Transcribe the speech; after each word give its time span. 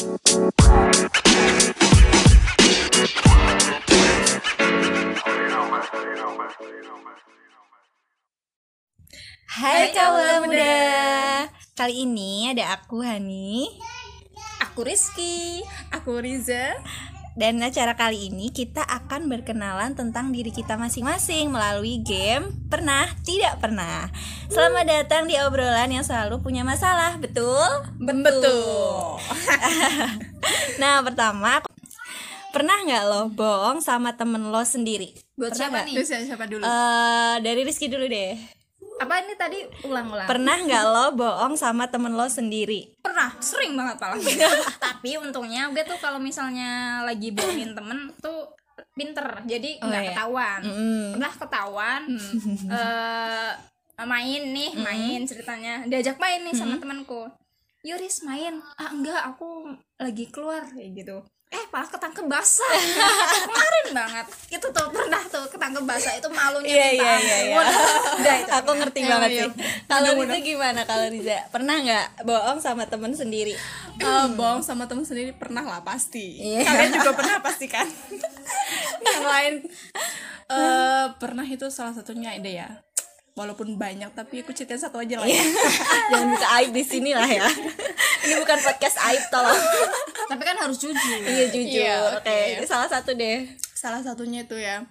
Hai 0.00 0.08
kaula 9.92 10.40
muda. 10.40 10.80
Kali 11.76 12.08
ini 12.08 12.48
ada 12.48 12.80
aku 12.80 13.04
Hani 13.04 13.68
Aku 14.64 14.88
Rizky, 14.88 15.60
aku 15.92 16.16
Riza. 16.16 16.80
Dan 17.38 17.62
acara 17.62 17.94
kali 17.94 18.32
ini 18.32 18.50
kita 18.50 18.82
akan 18.82 19.30
berkenalan 19.30 19.94
tentang 19.94 20.34
diri 20.34 20.50
kita 20.50 20.74
masing-masing 20.74 21.50
melalui 21.50 22.02
game 22.02 22.50
Pernah 22.66 23.06
Tidak 23.22 23.62
Pernah. 23.62 24.10
Selamat 24.50 24.86
datang 24.86 25.30
di 25.30 25.38
obrolan 25.38 25.90
yang 25.94 26.02
selalu 26.02 26.42
punya 26.42 26.66
masalah, 26.66 27.18
betul? 27.22 27.86
Betul. 27.98 29.18
Nah, 30.82 31.04
pertama 31.04 31.62
pernah 32.50 32.82
nggak 32.82 33.04
lo 33.06 33.30
bohong 33.30 33.78
sama 33.78 34.18
temen 34.18 34.50
lo 34.50 34.64
sendiri? 34.66 35.14
Buat 35.38 35.54
Pernah 35.54 35.84
siapa 35.84 35.86
nih? 35.86 35.94
Siapa 36.02 36.44
dulu? 36.50 36.62
Eh, 36.66 37.34
dari 37.46 37.60
Rizky 37.62 37.86
dulu 37.86 38.10
deh. 38.10 38.34
Apa 39.00 39.24
ini 39.24 39.32
tadi 39.32 39.58
ulang-ulang? 39.88 40.28
Pernah 40.28 40.56
nggak 40.60 40.84
lo 40.84 41.06
bohong 41.16 41.56
sama 41.56 41.88
temen 41.88 42.12
lo 42.12 42.28
sendiri? 42.28 43.00
Pernah, 43.00 43.32
sering 43.40 43.72
banget 43.72 43.96
malah. 43.96 44.20
Tapi 44.92 45.16
untungnya 45.16 45.72
gue 45.72 45.80
tuh 45.88 45.96
kalau 45.96 46.20
misalnya 46.20 47.00
lagi 47.08 47.32
bohongin 47.32 47.72
temen 47.72 48.12
tuh 48.20 48.52
pinter, 48.92 49.24
jadi 49.48 49.80
Oh, 49.80 49.88
nggak 49.88 50.02
iya. 50.04 50.10
ketahuan. 50.12 50.60
Mm. 50.68 51.06
Pernah 51.16 51.32
ketahuan. 51.32 52.02
eh, 52.76 53.50
main 54.04 54.42
nih, 54.52 54.70
main 54.76 55.20
ceritanya. 55.24 55.88
Diajak 55.88 56.20
main 56.20 56.44
nih 56.44 56.52
sama 56.52 56.76
temanku. 56.76 57.24
Yuris 57.80 58.28
main. 58.28 58.60
Ah 58.76 58.92
enggak, 58.92 59.20
aku 59.32 59.72
lagi 59.96 60.28
keluar 60.28 60.68
kayak 60.68 60.92
gitu. 60.92 61.24
Eh, 61.50 61.64
malah 61.68 61.86
ketangkep 61.86 62.24
basah. 62.24 62.62
Kemarin 63.50 63.86
banget. 63.90 64.26
Itu 64.48 64.66
tuh 64.70 64.86
pernah 64.88 65.18
tuh 65.26 65.42
ketangkep 65.46 65.82
basah 65.82 66.14
itu 66.14 66.30
malunya 66.30 66.70
Iya 66.70 66.86
minta 66.88 67.02
iya 67.02 67.10
iya. 67.10 67.18
iya. 67.18 67.54
ampun. 67.58 67.66
Udah 68.16 68.36
itu. 68.38 68.50
Aku 68.54 68.70
ngerti 68.78 68.98
Iya, 69.00 69.10
banget 69.10 69.30
iya. 69.30 69.42
sih. 69.42 69.50
Kalau 69.84 70.10
Riza 70.14 70.36
gimana 70.38 70.80
kalau 70.84 71.06
Riza? 71.06 71.38
Pernah 71.50 71.76
nggak 71.80 72.06
bohong 72.22 72.58
sama 72.58 72.86
temen 72.86 73.12
sendiri? 73.12 73.54
Eh, 73.98 74.26
bohong 74.32 74.62
sama 74.62 74.86
temen 74.86 75.02
sendiri 75.02 75.34
pernah 75.34 75.60
lah 75.60 75.82
pasti 75.82 76.38
Iya. 76.38 76.64
kalian 76.64 76.90
juga 76.94 77.12
pernah 77.12 77.36
pasti 77.40 77.66
kan 77.66 77.84
yang 79.04 79.24
lain 79.24 79.54
eh 80.48 81.06
pernah 81.16 81.44
itu 81.44 81.68
salah 81.68 81.92
satunya 81.92 82.32
ide 82.32 82.56
ya 82.56 82.68
walaupun 83.32 83.76
banyak 83.76 84.08
tapi 84.10 84.40
aku 84.40 84.50
ceritain 84.50 84.76
satu 84.76 84.98
aja 84.98 85.16
lah 85.16 85.24
ya 85.24 85.38
Jangan 86.08 86.26
buka 86.28 86.46
aib 86.58 86.70
di 86.72 86.82
sini 86.82 87.12
lah 87.12 87.24
ya. 87.24 87.44
Ini 88.20 88.34
bukan 88.36 88.58
podcast 88.60 88.96
aib 89.02 89.24
tolong. 89.28 89.56
Tapi 90.26 90.42
kan 90.42 90.56
harus 90.58 90.76
jujur. 90.76 90.96
Iya 91.20 91.46
jujur. 91.48 91.80
Iya, 91.80 91.96
Oke, 92.14 92.28
oke. 92.28 92.38
ini 92.56 92.66
salah 92.66 92.86
satu 92.86 93.12
deh. 93.12 93.48
salah 93.72 94.00
satunya 94.00 94.44
itu 94.44 94.54
ya 94.54 94.84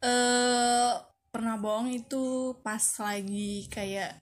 eh 0.00 0.92
pernah 1.28 1.56
bohong 1.56 1.88
itu 1.90 2.24
pas 2.58 2.80
lagi 2.98 3.68
kayak 3.68 4.16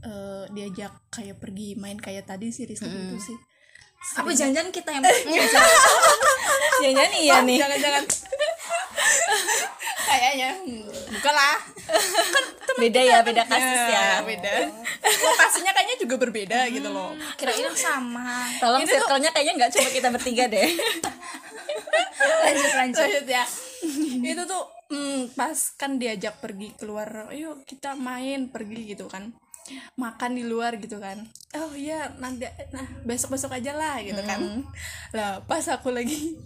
eh 0.00 0.44
diajak 0.48 0.94
kayak 1.08 1.34
pergi 1.36 1.74
main 1.74 1.96
kayak 1.96 2.24
tadi 2.24 2.48
sih 2.48 2.62
Rizky 2.62 2.86
itu 2.86 3.18
sih 3.20 3.34
Apa 4.14 4.30
jangan 4.30 4.70
kita 4.70 4.90
yang 4.92 5.02
Jangan 6.80 7.10
iya 7.12 7.42
nih. 7.42 7.58
jangan-jangan 7.58 8.04
kayaknya 10.08 10.50
hmm, 10.56 10.86
bukan 11.10 11.34
lah 11.34 11.56
Beda 12.80 13.00
ya, 13.04 13.18
beda 13.20 13.42
kasus 13.44 13.80
ya. 13.92 14.24
beda 14.24 14.52
lokasinya 15.20 15.72
kayaknya 15.76 15.96
juga 16.00 16.14
berbeda 16.16 16.58
gitu 16.72 16.88
loh 16.88 17.12
kira-kira 17.36 17.70
sama. 17.76 18.48
Tolong 18.56 18.84
circle-nya 18.88 19.30
kayaknya 19.36 19.54
nggak 19.60 19.70
cuma 19.76 19.88
kita 19.92 20.08
bertiga 20.08 20.44
deh. 20.48 20.68
Lanjut 22.20 22.72
lanjut. 22.76 23.00
lanjut 23.00 23.26
ya 23.28 23.44
itu 24.20 24.42
tuh 24.44 24.62
hmm, 24.92 25.32
pas 25.32 25.56
kan 25.76 25.96
diajak 25.96 26.38
pergi 26.42 26.76
keluar 26.76 27.32
ayo 27.32 27.64
kita 27.64 27.96
main 27.96 28.52
pergi 28.52 28.92
gitu 28.92 29.08
kan 29.08 29.32
makan 29.94 30.34
di 30.34 30.44
luar 30.44 30.76
gitu 30.82 30.98
kan 30.98 31.22
oh 31.56 31.72
iya 31.78 32.10
nanti 32.18 32.44
nah 32.74 32.84
besok 33.06 33.38
besok 33.38 33.54
aja 33.54 33.72
lah 33.72 34.02
gitu 34.02 34.20
kan 34.26 34.66
lah 35.16 35.40
pas 35.46 35.62
aku 35.70 35.94
lagi 35.94 36.36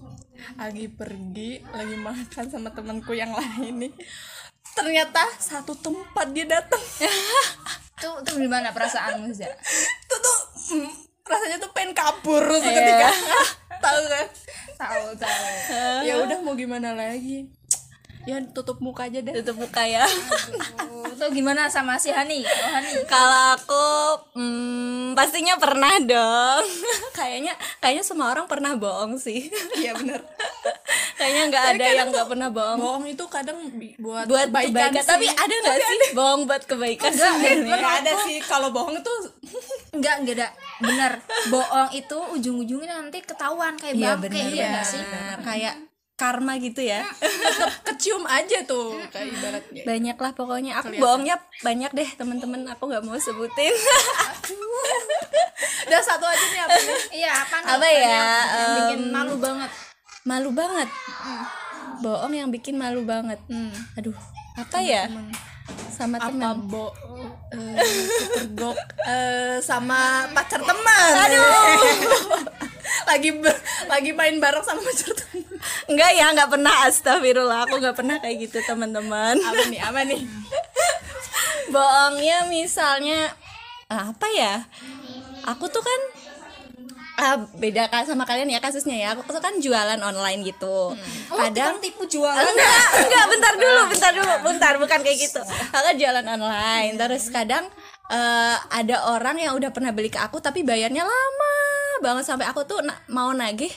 lagi 0.61 0.93
pergi 0.93 1.63
lagi 1.73 1.97
makan 1.97 2.47
sama 2.53 2.71
temanku 2.75 3.17
yang 3.17 3.33
lain 3.33 3.89
nih 3.89 3.93
ternyata 4.75 5.23
satu 5.39 5.73
tempat 5.79 6.27
dia 6.35 6.47
datang 6.47 6.83
Tuh 8.03 8.21
tuh 8.27 8.37
gimana 8.37 8.75
perasaanmu 8.75 9.31
Za? 9.31 9.47
itu 9.47 10.17
tuh 10.19 10.39
hmm, 10.75 10.91
rasanya 11.25 11.57
tuh 11.63 11.71
pengen 11.71 11.95
kabur 11.95 12.43
seketika 12.59 13.09
tahu 13.85 14.03
kan 14.11 14.27
Tahu 14.75 15.05
tahu. 15.15 15.47
ya 16.03 16.19
udah 16.19 16.43
mau 16.43 16.59
gimana 16.59 16.99
lagi 16.99 17.47
ya 18.25 18.41
tutup 18.51 18.81
muka 18.81 19.07
aja 19.07 19.21
deh 19.21 19.33
Tutup 19.41 19.61
muka 19.61 19.85
ya. 19.85 20.01
Tuh, 20.81 21.13
tuh 21.13 21.29
gimana 21.31 21.69
sama 21.69 22.01
si 22.01 22.09
Hani? 22.09 22.41
Oh 22.41 22.71
Hani. 22.73 23.05
Kalau 23.05 23.41
aku 23.53 23.85
hmm, 24.41 25.13
pastinya 25.13 25.61
pernah 25.61 25.93
dong. 26.01 26.65
kayaknya 27.19 27.53
kayaknya 27.85 28.01
semua 28.05 28.33
orang 28.33 28.49
pernah 28.49 28.73
bohong 28.81 29.21
sih. 29.21 29.53
iya 29.77 29.93
bener 29.93 30.25
kayaknya 31.25 31.45
nggak 31.49 31.65
ada 31.67 31.87
yang 31.87 32.09
nggak 32.11 32.29
pernah 32.29 32.49
bohong. 32.51 32.79
bohong 32.79 33.05
itu 33.09 33.25
kadang 33.27 33.59
buat, 33.97 34.25
buat 34.29 34.47
kebaikan, 34.47 34.93
sih. 34.93 35.09
tapi 35.09 35.27
ada 35.27 35.55
nggak 35.57 35.79
sih 35.81 35.99
bohong 36.13 36.43
buat 36.45 36.63
kebaikan 36.63 37.11
sebenarnya? 37.11 37.75
nggak 37.75 37.95
ada 38.05 38.13
sih 38.23 38.37
kalau 38.45 38.69
bohong 38.69 38.95
itu 38.95 39.15
Enggak 39.95 40.15
enggak 40.21 40.35
ada. 40.37 40.49
Bener. 40.83 41.13
Bohong 41.49 41.89
itu 41.91 42.19
ujung-ujungnya 42.35 42.99
nanti 42.99 43.23
ketahuan 43.23 43.79
kayak 43.79 43.95
Iya 43.95 44.13
bangke 44.19 44.41
iya 44.45 44.67
nggak 44.71 44.85
sih? 44.85 45.03
kayak 45.41 45.75
karma 46.15 46.55
gitu 46.59 46.79
ya 46.79 47.03
kecium 47.87 48.23
aja 48.23 48.63
tuh 48.63 48.95
kayak 49.11 49.35
ibaratnya 49.35 49.83
banyak 49.83 50.15
lah 50.15 50.31
pokoknya 50.31 50.73
aku 50.79 50.95
bohongnya 51.03 51.43
banyak 51.59 51.91
deh 51.91 52.07
teman-teman 52.15 52.63
aku 52.71 52.87
nggak 52.87 53.03
mau 53.03 53.19
sebutin 53.19 53.75
udah 55.85 56.01
satu 56.01 56.25
aja 56.25 56.45
nih 56.49 56.61
apa 56.63 56.77
nih 56.87 56.99
Iya 57.15 57.31
apa 57.35 57.57
nih? 57.57 57.71
Apa 57.71 57.87
ya, 57.87 57.99
Yang, 57.99 58.47
yang 58.55 58.71
bikin 58.75 59.01
malu 59.11 59.35
banget. 59.39 59.71
Malu 60.25 60.51
banget. 60.57 60.89
Bohong 62.01 62.33
yang 62.33 62.49
bikin 62.49 62.81
malu 62.81 63.05
banget. 63.05 63.39
Aduh 63.97 64.17
apa 64.57 64.81
ya? 64.81 65.09
sama 65.95 66.19
teman 66.19 66.67
bo 66.69 66.91
eh, 67.55 67.79
kepergok 67.79 68.77
eh, 69.07 69.57
sama 69.63 70.27
pacar 70.35 70.61
teman. 70.61 71.13
Aduh. 71.29 71.45
Lagi 73.09 73.31
ber- 73.37 73.63
lagi 73.85 74.11
main 74.17 74.37
bareng 74.43 74.65
sama 74.65 74.81
pacar 74.81 75.13
teman. 75.15 75.45
Enggak 75.87 76.11
ya 76.17 76.35
nggak 76.35 76.51
pernah 76.51 76.75
astagfirullah. 76.89 77.69
Aku 77.69 77.79
nggak 77.79 77.97
pernah 77.97 78.17
kayak 78.19 78.49
gitu 78.49 78.59
teman-teman. 78.65 79.39
Apa 79.39 79.63
nih 79.71 79.81
apa 79.81 80.01
nih? 80.09 80.21
Bohongnya 81.71 82.49
misalnya 82.49 83.33
apa 83.89 84.27
ya? 84.35 84.67
Aku 85.47 85.69
tuh 85.69 85.85
kan 85.85 86.01
ah, 87.15 87.37
beda 87.55 87.87
kan 87.87 88.03
sama 88.03 88.25
kalian 88.25 88.51
ya 88.51 88.59
kasusnya 88.59 88.97
ya. 88.97 89.09
Aku 89.15 89.27
tuh 89.27 89.39
kan 89.39 89.57
jualan 89.59 89.99
online 89.99 90.41
gitu. 90.43 90.93
Kadang 91.31 91.79
tipu 91.79 92.05
jualan. 92.05 92.35
enggak 92.41 92.83
enggak 93.07 93.25
bentar 93.31 93.55
dulu 93.55 93.81
bentar 93.89 94.13
dulu 94.13 94.35
bentar 94.43 94.73
bukan 94.79 94.99
kayak 95.01 95.19
gitu. 95.19 95.41
Aku 95.45 95.83
kan 95.83 95.95
jualan 95.95 96.27
online 96.27 96.95
terus 96.95 97.31
kadang 97.31 97.65
eh, 98.11 98.57
ada 98.71 98.97
orang 99.11 99.39
yang 99.39 99.55
udah 99.57 99.71
pernah 99.71 99.91
beli 99.91 100.11
ke 100.11 100.21
aku 100.21 100.39
tapi 100.39 100.61
bayarnya 100.61 101.03
lama 101.03 101.55
banget 102.03 102.25
sampai 102.27 102.45
aku 102.45 102.67
tuh 102.67 102.85
na- 102.85 103.01
mau 103.09 103.33
nagih 103.33 103.73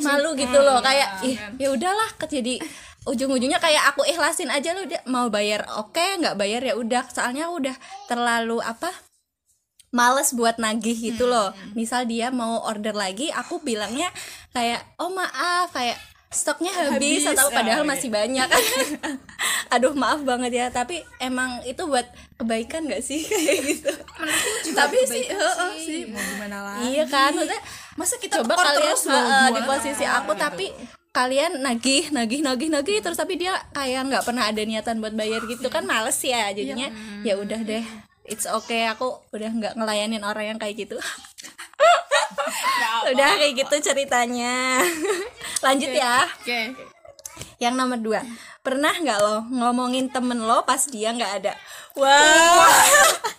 malu 0.00 0.36
gitu 0.36 0.60
loh 0.60 0.80
kayak 0.84 1.24
ih 1.24 1.36
ya 1.56 1.68
udahlah 1.72 2.08
jadi 2.28 2.60
ujung-ujungnya 3.06 3.62
kayak 3.62 3.94
aku 3.94 4.02
ikhlasin 4.04 4.50
aja 4.50 4.74
lu 4.74 4.84
mau 5.08 5.30
bayar 5.30 5.64
oke 5.78 6.20
nggak 6.20 6.36
bayar 6.36 6.60
ya 6.60 6.74
udah 6.74 7.06
soalnya 7.08 7.48
aku 7.48 7.64
udah 7.64 7.76
terlalu 8.10 8.58
apa 8.60 8.90
males 9.96 10.36
buat 10.36 10.60
nagih 10.60 11.16
gitu 11.16 11.24
loh. 11.24 11.56
misal 11.72 12.04
dia 12.04 12.28
mau 12.28 12.60
order 12.68 12.92
lagi 12.92 13.32
aku 13.32 13.64
bilangnya 13.64 14.12
kayak 14.52 14.84
oh 15.00 15.08
maaf 15.08 15.72
kayak 15.72 15.96
stoknya 16.36 16.72
habis, 16.74 17.24
Habis, 17.24 17.38
atau 17.38 17.48
padahal 17.48 17.82
oh, 17.82 17.86
iya. 17.86 17.92
masih 17.96 18.10
banyak. 18.12 18.46
Kan 18.46 18.62
aduh 19.74 19.94
maaf 19.96 20.22
banget 20.22 20.52
ya 20.54 20.66
tapi 20.70 21.02
emang 21.22 21.62
itu 21.64 21.80
buat 21.86 22.06
kebaikan 22.36 22.86
gak 22.90 23.02
sih? 23.02 23.24
Kayak 23.30 23.60
gitu. 23.66 23.92
Tapi 24.74 24.96
sih 25.08 25.24
heeh 25.26 25.72
sih. 25.80 26.00
mau 26.10 26.20
gimana 26.20 26.58
lagi? 26.62 26.92
Iya 26.92 27.04
kan 27.08 27.32
maksudnya 27.34 27.60
masa 27.96 28.14
kita 28.20 28.44
coba 28.44 28.54
kalian 28.60 28.92
terus 28.92 29.02
uh, 29.08 29.48
di 29.56 29.60
posisi 29.64 30.04
aku 30.04 30.36
gitu. 30.36 30.44
tapi 30.44 30.66
kalian 31.16 31.64
nagih 31.64 32.12
nagih 32.12 32.44
nagih 32.44 32.68
nagih 32.68 33.00
terus 33.00 33.16
tapi 33.16 33.40
dia 33.40 33.56
kayak 33.72 34.04
nggak 34.12 34.24
pernah 34.28 34.52
ada 34.52 34.60
niatan 34.60 35.00
buat 35.00 35.16
bayar 35.16 35.48
gitu 35.48 35.72
kan 35.72 35.88
males 35.88 36.18
ya 36.20 36.52
jadinya. 36.52 36.92
Ya 37.24 37.40
udah 37.40 37.60
deh 37.64 37.86
it's 38.26 38.46
okay 38.46 38.90
aku 38.90 39.22
udah 39.30 39.50
nggak 39.50 39.74
ngelayanin 39.78 40.22
orang 40.22 40.54
yang 40.54 40.58
kayak 40.58 40.86
gitu. 40.86 40.98
Udah 43.06 43.30
kayak 43.38 43.54
gitu 43.54 43.92
ceritanya. 43.92 44.82
Lanjut 45.64 45.90
ya. 45.90 46.26
oke. 46.26 46.60
Yang 47.62 47.74
nomor 47.74 47.98
dua. 48.00 48.20
Pernah 48.60 48.94
nggak 48.98 49.18
lo 49.22 49.46
ngomongin 49.48 50.10
temen 50.10 50.42
lo 50.42 50.66
pas 50.66 50.82
dia 50.90 51.14
nggak 51.14 51.32
ada? 51.42 51.52
Wow 51.96 52.66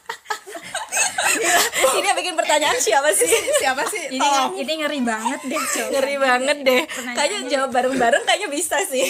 ini 1.97 2.07
yang 2.07 2.17
bikin 2.17 2.35
pertanyaan 2.37 2.77
siapa 2.79 3.09
sih? 3.13 3.29
Siapa 3.61 3.83
sih? 3.85 4.15
Ini 4.15 4.21
Tolong. 4.21 4.51
ini 4.57 4.73
ngeri 4.81 5.01
banget 5.05 5.41
deh 5.45 5.61
Cok. 5.61 5.87
ngeri 5.93 6.15
banget 6.17 6.57
deh. 6.65 6.81
kayaknya 7.13 7.39
jawab 7.49 7.69
bareng-bareng 7.73 8.23
kayaknya 8.25 8.49
bisa 8.49 8.77
sih. 8.85 9.05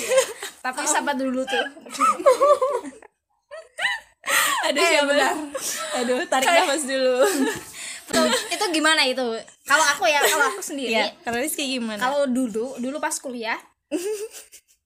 Tapi 0.60 0.84
siapa 0.84 1.16
dulu 1.16 1.48
tuh 1.48 1.66
aduh 4.68 4.84
siapa 4.84 5.14
aduh 6.04 6.20
tarik 6.28 6.48
nafas 6.48 6.84
dulu. 6.84 7.16
Itu, 8.08 8.22
itu 8.56 8.66
gimana 8.72 9.04
itu? 9.04 9.26
Kalau 9.68 9.84
aku 9.84 10.08
ya 10.08 10.24
kalau 10.24 10.48
aku 10.56 10.64
sendiri 10.64 10.96
ya 10.96 11.12
kalau 11.28 11.38
Rizky 11.44 11.76
gimana? 11.76 12.00
kalau 12.00 12.24
dulu 12.24 12.80
dulu 12.80 12.98
pas 13.04 13.16
kuliah 13.20 13.60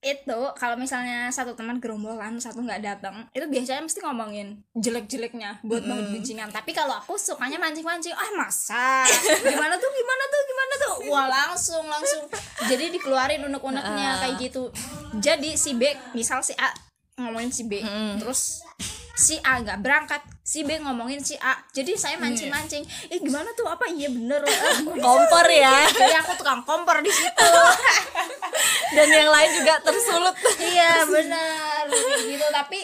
itu 0.01 0.39
kalau 0.57 0.73
misalnya 0.81 1.29
satu 1.29 1.53
teman 1.53 1.77
gerombolan 1.77 2.33
satu 2.41 2.65
nggak 2.65 2.81
datang 2.81 3.29
itu 3.37 3.45
biasanya 3.45 3.85
mesti 3.85 4.01
ngomongin 4.01 4.65
jelek-jeleknya 4.73 5.61
buat 5.61 5.85
bangun 5.85 6.17
guncingan 6.17 6.49
tapi 6.49 6.73
kalau 6.73 6.97
aku 6.97 7.13
sukanya 7.21 7.61
mancing-mancing 7.61 8.09
ah 8.17 8.31
masa? 8.33 9.05
Gimana 9.45 9.77
tuh 9.77 9.91
gimana 9.93 10.23
tuh 10.25 10.41
gimana 10.49 10.73
tuh? 10.81 10.93
Wah 11.05 11.27
langsung 11.29 11.85
langsung. 11.85 12.25
Jadi 12.65 12.97
dikeluarin 12.97 13.45
unek-uneknya 13.45 14.25
kayak 14.25 14.35
gitu. 14.41 14.73
Jadi 15.21 15.53
si 15.53 15.77
B 15.77 15.85
misal 16.17 16.41
si 16.41 16.57
A 16.57 16.73
ngomongin 17.21 17.53
si 17.53 17.69
B 17.69 17.85
terus 18.17 18.65
si 19.21 19.37
A 19.39 19.61
nggak 19.61 19.79
berangkat 19.79 20.21
si 20.41 20.65
B 20.65 20.81
ngomongin 20.81 21.21
si 21.21 21.37
A. 21.37 21.53
Jadi 21.69 21.93
saya 21.93 22.17
mancing-mancing 22.17 22.81
eh 23.07 23.19
gimana 23.21 23.53
tuh? 23.53 23.69
Apa? 23.69 23.85
Iya 23.87 24.09
bener. 24.09 24.41
Ah, 24.41 24.81
kompor 25.05 25.45
ya. 25.45 25.85
Jadi 25.87 26.15
aku 26.17 26.33
tukang 26.35 26.65
kompor 26.65 26.97
di 26.99 27.13
situ. 27.13 27.51
Dan 28.97 29.07
yang 29.07 29.29
lain 29.29 29.51
juga 29.55 29.77
tersulut. 29.79 30.35
Iya 30.57 31.05
benar 31.05 31.85
kayak 31.85 32.21
gitu 32.27 32.47
tapi 32.51 32.79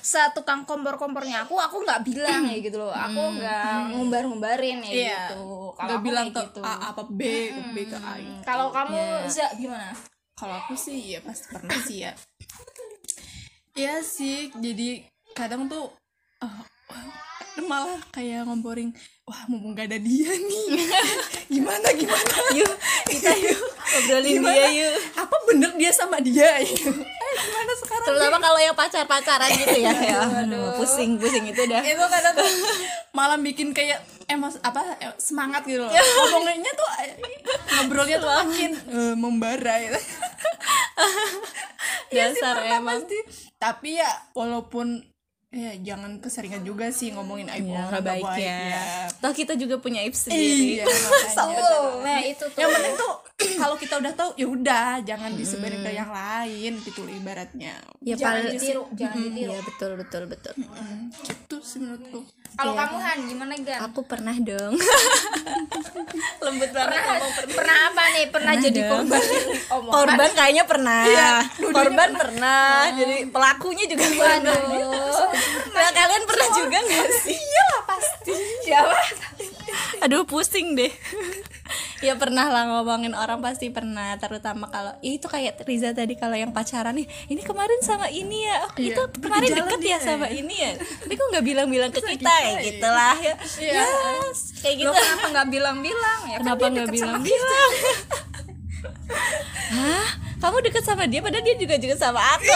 setukang 0.00 0.64
kompor-kompornya 0.64 1.44
aku 1.44 1.60
aku 1.60 1.82
nggak 1.84 2.00
bilang 2.06 2.46
ya 2.46 2.56
gitu 2.62 2.78
loh. 2.78 2.94
Aku 2.94 3.36
nggak 3.36 3.92
ngumbar-ngumbarin 3.92 4.78
ya 4.86 4.92
Iya. 4.94 5.20
gitu. 5.34 5.74
Nggak 5.74 5.98
aku 5.98 6.06
bilang 6.06 6.26
ke 6.30 6.40
A 6.62 6.94
apa 6.94 7.02
B 7.10 7.20
ke 7.50 7.60
B 7.74 7.76
ke 7.90 7.98
A 7.98 8.12
gitu. 8.16 8.40
kalau 8.46 8.70
kamu 8.70 9.26
Za 9.26 9.50
gimana? 9.58 9.90
Kalau 10.38 10.56
aku 10.56 10.72
sih 10.72 11.12
ya 11.12 11.20
pasti 11.20 11.52
pernah 11.52 11.76
sih 11.84 12.06
ya. 12.06 12.12
Iya 13.76 14.00
sih 14.02 14.50
jadi 14.56 15.09
kadang 15.32 15.66
tuh 15.66 15.90
eh, 16.42 16.60
malah 17.60 18.00
kayak 18.10 18.48
ngomporin 18.48 18.90
wah 19.28 19.46
mumpung 19.46 19.78
gak 19.78 19.86
ada 19.86 19.98
dia 20.02 20.30
nih. 20.34 20.66
Gimana 21.54 21.88
gimana? 21.94 22.34
Yuk 22.56 22.74
kita 23.06 23.30
yuk 23.38 23.60
obrolin 24.00 24.42
dia 24.42 24.66
yuk. 24.74 24.94
Apa 25.14 25.36
bener 25.46 25.70
dia 25.78 25.92
sama 25.94 26.18
dia? 26.18 26.58
Eh 27.30 27.34
gimana 27.46 27.72
sekarang 27.78 28.06
terutama 28.10 28.36
kalau 28.42 28.58
yang 28.58 28.74
pacar 28.74 29.06
pacaran 29.06 29.50
gitu 29.54 29.86
ya. 29.86 29.94
Kayak 29.94 30.18
aduh, 30.50 30.74
pusing 30.82 31.14
pusing 31.14 31.46
itu 31.46 31.62
dah. 31.70 31.78
Itu 31.78 32.02
kadang 32.10 32.34
tuh 32.34 32.50
malah 33.14 33.38
bikin 33.38 33.70
kayak 33.70 34.02
emos 34.26 34.58
apa 34.66 34.82
eh, 34.98 35.14
semangat 35.14 35.62
gitu 35.62 35.86
loh. 35.86 35.94
Ngomonginnya 35.94 36.74
tuh 36.74 36.88
ngobrolnya 37.78 38.18
tuh 38.18 38.30
makin 38.34 38.70
eh, 38.74 39.14
membara 39.14 39.74
gitu. 39.78 40.00
Sih, 42.10 42.18
Dasar 42.18 42.58
pernah 42.58 42.78
emang. 42.82 42.98
pasti. 43.06 43.18
tapi 43.62 44.02
ya 44.02 44.10
walaupun 44.34 45.06
ya 45.50 45.74
jangan 45.82 46.22
keseringan 46.22 46.62
juga 46.62 46.94
sih 46.94 47.10
ngomongin 47.10 47.50
aib 47.50 47.66
ya 47.66 47.90
orang 47.90 48.06
baik, 48.06 48.22
baik 48.22 48.46
ya. 48.46 49.10
toh 49.18 49.34
kita 49.34 49.58
juga 49.58 49.82
punya 49.82 50.06
aib 50.06 50.14
sendiri. 50.14 50.78
Iya 50.78 50.84
makanya. 50.86 51.66
Nah 52.06 52.20
itu 52.22 52.44
tuh. 52.54 52.60
Yang 52.62 52.70
penting 52.78 52.94
tuh 52.94 53.14
kalau 53.66 53.74
kita 53.74 53.94
udah 53.98 54.12
tahu 54.14 54.30
ya 54.38 54.46
udah 54.46 54.88
jangan 55.02 55.34
disebarin 55.34 55.82
ke 55.82 55.90
yang 55.90 56.10
lain 56.14 56.72
gitu 56.86 57.02
ibaratnya. 57.02 57.82
Ya 57.98 58.14
jangan 58.14 58.46
ditiru 58.46 58.86
jangan 58.94 59.18
ditiru. 59.26 59.50
ya 59.50 59.60
betul 59.66 59.90
betul 59.98 60.22
betul. 60.30 60.54
Gitu 61.26 61.56
sih 61.66 61.78
menurutku 61.82 62.22
kalau 62.58 62.72
kamu 62.76 62.96
Han 62.98 63.18
gimana 63.30 63.54
Gan? 63.62 63.78
aku 63.86 64.00
pernah 64.04 64.36
dong. 64.36 64.74
Lembut 66.44 66.70
banget 66.72 66.90
pernah, 66.90 67.16
ngomong 67.20 67.32
pernah. 67.54 67.78
apa 67.86 68.02
nih? 68.10 68.24
Pernah, 68.32 68.52
jadi 68.58 68.80
dong. 68.80 68.90
korban. 69.06 69.22
Omongan. 69.76 69.92
Korban 69.94 70.30
kayaknya 70.34 70.64
pernah. 70.66 71.02
Korban 71.60 72.10
pernah. 72.16 72.68
jadi 72.96 73.16
pelakunya 73.30 73.84
juga 73.86 74.06
pernah. 74.10 74.58
Nah 75.70 75.88
kalian 75.94 76.24
pernah 76.26 76.48
juga 76.52 76.78
nggak 76.82 77.08
sih? 77.22 77.38
Iyalah 77.38 77.80
pasti. 77.86 78.32
Siapa? 78.66 78.96
Aduh 80.02 80.26
pusing 80.26 80.74
deh 80.74 80.92
ya 82.06 82.14
pernah 82.16 82.46
lah 82.48 82.64
ngomongin 82.68 83.12
orang 83.14 83.40
pasti 83.40 83.70
pernah 83.70 84.16
terutama 84.16 84.68
kalau 84.68 84.92
ya 85.00 85.10
itu 85.16 85.26
kayak 85.26 85.62
Riza 85.64 85.92
tadi 85.92 86.16
kalau 86.16 86.34
yang 86.36 86.50
pacaran 86.50 86.96
nih 86.96 87.06
ini 87.30 87.40
kemarin 87.42 87.80
sama 87.82 88.08
ini 88.10 88.46
ya 88.46 88.56
oh, 88.66 88.70
itu 88.78 89.02
kemarin 89.20 89.48
deket 89.54 89.80
ya 89.82 89.98
sama 90.00 90.26
ini 90.30 90.54
ya. 90.54 90.72
Tapi 90.78 91.12
kok 91.14 91.26
nggak 91.30 91.44
bilang-bilang 91.44 91.90
ke 91.92 92.00
kita 92.00 92.34
ya 92.42 92.52
gitulah 92.64 93.16
ya. 93.20 93.34
Yes, 93.60 94.56
kayak 94.64 94.76
gitu. 94.82 94.88
lo 94.88 94.92
kenapa 94.96 95.26
nggak 95.30 95.48
bilang-bilang? 95.52 96.20
Ya 96.26 96.36
kan 96.40 96.44
kenapa 96.44 96.60
dia 96.60 96.70
nggak 96.70 96.88
sama 96.88 96.96
bilang-bilang? 96.96 97.70
Hah? 99.76 100.08
Kamu 100.40 100.56
deket 100.64 100.84
sama 100.88 101.04
dia 101.04 101.20
padahal 101.20 101.44
dia 101.44 101.56
juga 101.60 101.76
deket 101.76 102.00
sama 102.00 102.20
aku. 102.36 102.48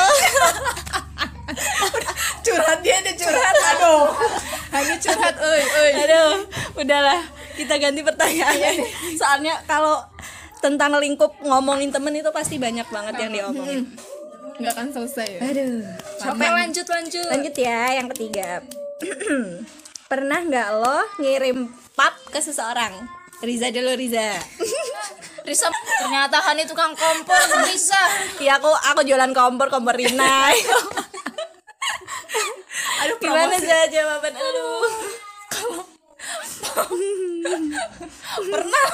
curhat 2.44 2.78
dia 2.80 3.00
ada 3.00 3.12
curhat 3.12 3.54
aduh 3.74 4.08
hanya 4.74 4.94
curhat 4.98 5.34
oi 5.38 5.62
oi 5.62 5.90
Aduh, 6.04 6.32
udahlah. 6.82 7.22
Kita 7.54 7.78
ganti 7.78 8.02
pertanyaan. 8.02 8.82
Soalnya 9.14 9.54
kalau 9.70 10.02
tentang 10.58 10.98
lingkup 10.98 11.30
ngomongin 11.46 11.94
temen 11.94 12.10
itu 12.18 12.30
pasti 12.34 12.58
banyak 12.58 12.86
banget 12.90 13.14
yang 13.22 13.30
diomongin. 13.30 13.86
nggak 14.54 14.70
akan 14.70 14.86
selesai 14.94 15.26
ya 15.34 15.40
Aduh. 15.50 15.82
Oke 16.30 16.46
lanjut 16.46 16.86
lanjut 16.86 17.26
Lanjut 17.26 17.54
ya, 17.58 17.98
yang 17.98 18.06
ketiga. 18.14 18.62
Pernah 20.10 20.46
nggak 20.46 20.68
lo 20.78 20.98
ngirim 21.18 21.70
pap 21.98 22.14
ke 22.30 22.38
seseorang? 22.38 22.94
Riza 23.42 23.74
dulu 23.74 23.94
Riza. 23.98 24.38
Risa 25.48 25.68
ternyata 26.00 26.40
Hani 26.40 26.64
tukang 26.64 26.96
kompor 26.96 27.36
Risa 27.68 28.00
Iya 28.40 28.56
aku 28.56 28.70
aku 28.72 29.04
jualan 29.04 29.30
kompor 29.34 29.68
kompor 29.70 29.94
Rina. 29.94 30.50
aduh 33.14 33.22
Gimana 33.22 33.54
aja 33.54 33.78
jawaban 33.86 34.34
lu? 34.34 34.70
pernah 38.50 38.88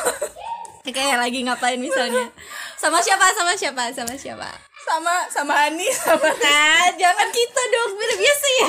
Kayak 0.91 1.23
lagi 1.23 1.47
ngapain 1.47 1.79
misalnya? 1.79 2.27
Sama 2.75 2.99
siapa? 2.99 3.31
Sama 3.31 3.55
siapa? 3.55 3.95
Sama 3.95 4.15
siapa? 4.19 4.51
sama 4.81 5.15
sama 5.31 5.53
Hani 5.55 5.87
sama 5.93 6.27
Nah, 6.27 6.91
jangan 6.99 7.29
kita 7.31 7.63
dong, 7.71 7.93
biar 7.95 8.13
biasa 8.19 8.47
ya. 8.59 8.69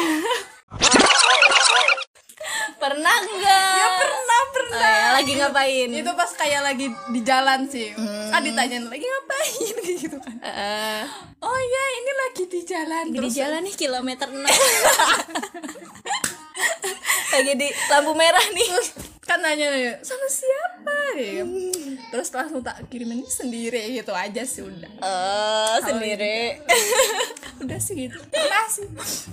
Pernah 2.81 3.15
enggak? 3.21 3.77
ya 3.77 3.87
pernah 4.01 4.41
pernah. 4.49 4.81
Oh, 4.81 4.89
ya, 4.89 5.13
lagi 5.21 5.31
ngapain? 5.37 5.89
itu 5.93 6.11
pas 6.17 6.31
kayak 6.33 6.61
lagi 6.65 6.89
di 6.89 7.21
jalan 7.21 7.69
sih. 7.69 7.93
Ah 8.33 8.41
ditanyain 8.41 8.89
lagi 8.89 9.05
ngapain? 9.05 9.75
Gitu 10.01 10.17
kan. 10.17 10.35
Eh, 10.41 11.03
oh 11.45 11.59
ya 11.61 11.83
ini 12.01 12.11
lagi 12.17 12.43
di 12.49 12.61
jalan. 12.65 13.05
Di 13.13 13.17
terus 13.21 13.33
jalan 13.37 13.61
nih 13.65 13.75
kilometer 13.77 14.27
6 14.27 14.41
Lagi 17.33 17.53
di 17.57 17.67
lampu 17.89 18.11
merah 18.13 18.45
nih. 18.53 18.69
Kan 19.25 19.39
nanya 19.39 19.97
sama 20.03 20.27
siapa? 20.27 20.97
Ya 21.15 21.43
terus 22.11 22.27
langsung 22.35 22.59
tak 22.59 22.83
kirimin 22.91 23.23
sendiri 23.23 23.95
gitu 23.95 24.11
aja 24.11 24.43
sih 24.43 24.65
udah. 24.65 24.91
Oh, 24.99 25.77
sendiri. 25.79 26.59
udah 27.63 27.79
sih 27.79 28.07
gitu. 28.07 28.19
Pernah 28.27 28.65
sih. 28.67 28.85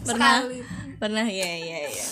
Pernah? 0.06 0.34
Sekali. 0.44 0.60
Pernah, 0.98 1.26
ya 1.26 1.50
ya 1.58 1.78
ya 1.90 2.06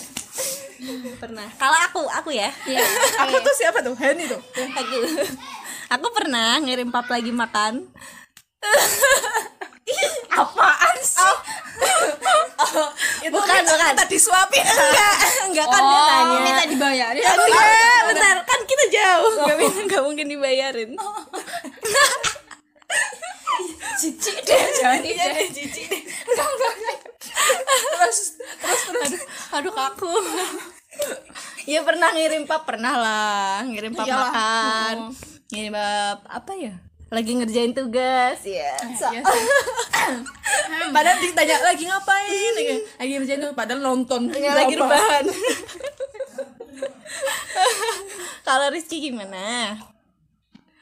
Pernah. 1.19 1.47
Kalau 1.55 1.77
aku, 1.87 2.01
aku 2.11 2.29
ya. 2.35 2.51
Iya. 2.67 2.83
Aku 3.27 3.39
tuh 3.39 3.55
siapa 3.55 3.79
tuh? 3.79 3.95
Hani 3.95 4.27
tuh. 4.27 4.41
Aku. 4.55 4.97
Aku 5.87 6.07
pernah 6.11 6.59
ngirim 6.59 6.91
pap 6.91 7.07
lagi 7.07 7.31
makan 7.31 7.87
apaan 10.41 10.97
sih 10.99 11.35
itu 13.27 13.33
Bukan, 13.33 13.53
minta- 13.53 13.73
bukan. 13.73 13.87
minta 13.91 14.05
disuapin. 14.05 14.63
Enggak, 14.67 15.13
enggak 15.45 15.67
kan 15.67 15.81
dia 15.83 16.01
tanya. 16.01 16.23
Oh, 16.29 16.41
minta 16.41 16.63
dibayarin. 16.65 17.23
Enggak, 17.23 17.99
bentar, 18.07 18.37
kan 18.43 18.59
kita 18.63 18.85
jauh. 18.89 19.33
Enggak, 19.37 19.55
enggak 19.77 20.01
mungkin 20.01 20.25
dibayarin. 20.27 20.89
Cici 23.97 24.29
deh 24.39 24.61
jangan 24.75 25.01
Iya 25.01 25.25
deh. 25.25 25.33
deh, 25.35 25.47
cici 25.49 25.81
deh. 25.83 26.01
Terus, 27.97 28.19
terus, 28.61 28.81
terus. 28.85 29.09
Aduh, 29.09 29.21
aduh 29.51 29.73
kaku 29.73 30.11
Ya 31.65 31.81
pernah 31.81 32.13
ngirim 32.13 32.45
pap, 32.45 32.63
pernah 32.63 32.93
lah. 32.93 33.65
Ngirim 33.65 33.91
pap 33.91 34.05
Iyalah. 34.05 34.21
makan. 34.23 34.95
Ngirim 35.49 35.73
pap, 35.73 36.19
apa 36.23 36.51
ya 36.55 36.75
lagi 37.07 37.31
ngerjain 37.33 37.71
tugas. 37.71 38.43
Ya 38.43 38.75
So- 38.93 39.07
Iya 39.07 39.21
sih. 39.23 39.45
padahal 40.95 41.17
ditanya 41.19 41.55
lagi 41.61 41.83
ngapain? 41.83 42.51
Lagi 42.53 42.75
lagi 42.97 43.11
ngerjain 43.13 43.39
tuh 43.41 43.53
padahal 43.53 43.79
nonton. 43.81 44.27
Lagi 44.29 44.75
Apa? 44.75 44.83
rebahan. 44.83 45.25
kalau 48.43 48.67
Rizky 48.69 48.99
gimana? 49.01 49.75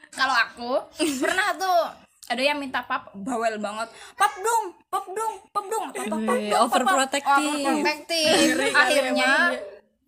Kalau 0.10 0.34
aku 0.34 0.72
pernah 1.20 1.51
tuh 1.53 1.79
ada 2.25 2.41
yang 2.41 2.58
minta 2.58 2.82
pap 2.82 3.13
bawel 3.13 3.60
banget. 3.60 3.88
Pap 4.15 4.34
dong 4.36 4.63
pap 4.88 5.05
dong 5.08 5.34
pap 5.51 5.65
dong 5.67 5.86
pap 5.88 6.05
pap 6.08 6.20
pap 6.20 6.36
Wih, 6.36 6.50
dong, 6.50 6.65
pap, 6.65 6.79
pap. 6.79 6.86
overprotective. 6.89 7.62
overprotective. 7.62 8.58
Akhirnya 8.74 9.32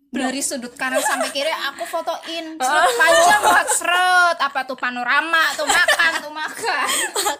dari 0.08 0.40
sudut 0.40 0.72
kanan 0.72 1.04
sampai 1.04 1.28
kiri 1.28 1.52
aku 1.52 1.84
fotoin. 1.84 2.56
Seret 2.64 2.92
panjang 2.96 3.40
banget 3.44 3.68
seret. 3.76 4.36
Apa 4.40 4.64
tuh 4.64 4.78
panorama 4.80 5.52
tuh 5.52 5.68
makan 5.68 6.12
tuh 6.24 6.32
makan. 6.32 6.86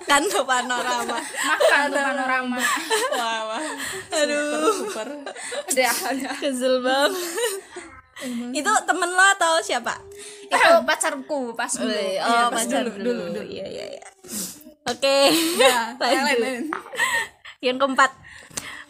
Kan 0.04 0.22
tuh 0.28 0.44
panorama. 0.44 1.16
Makan 1.22 1.80
tuh 1.88 2.02
panorama. 2.04 2.58
Wah 3.16 3.40
wah. 3.48 3.62
Aduh. 4.20 4.84
super. 4.84 5.08
Udah 5.72 5.92
udah. 6.12 6.34
Kesel 6.44 6.74
banget. 6.84 7.12
Itu 8.52 8.72
temen 8.84 9.10
lo 9.14 9.24
atau 9.38 9.62
siapa? 9.62 9.94
Itu 10.50 10.70
pacarku 10.84 11.54
pas 11.54 11.70
dulu. 11.72 11.88
Iya, 11.88 12.20
oh 12.26 12.46
pas 12.50 12.66
pacar 12.66 12.84
dulu 12.84 13.00
dulu, 13.00 13.22
dulu 13.32 13.42
iya 13.46 13.64
iya 13.64 13.86
iya. 13.96 14.06
Oke. 14.88 15.18
Lanjut. 16.00 16.68
yang 17.58 17.74
keempat 17.74 18.14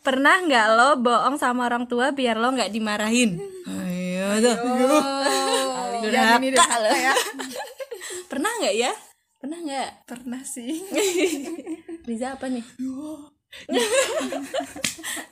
pernah 0.08 0.40
nggak 0.40 0.66
lo 0.72 0.96
bohong 1.04 1.36
sama 1.36 1.68
orang 1.68 1.84
tua 1.84 2.16
biar 2.16 2.40
lo 2.40 2.48
nggak 2.56 2.72
dimarahin? 2.72 3.36
Ayo 3.68 4.40
tuh. 4.40 4.56
Durhaka 6.00 6.64
lo. 6.80 6.90
ya. 6.96 7.12
Pernah 8.32 8.48
nggak 8.56 8.72
ya? 8.72 8.88
Pernah 9.36 9.58
nggak? 9.60 9.90
Pernah 10.08 10.40
sih. 10.48 10.80
Riza 12.08 12.40
apa 12.40 12.48
nih? 12.48 12.64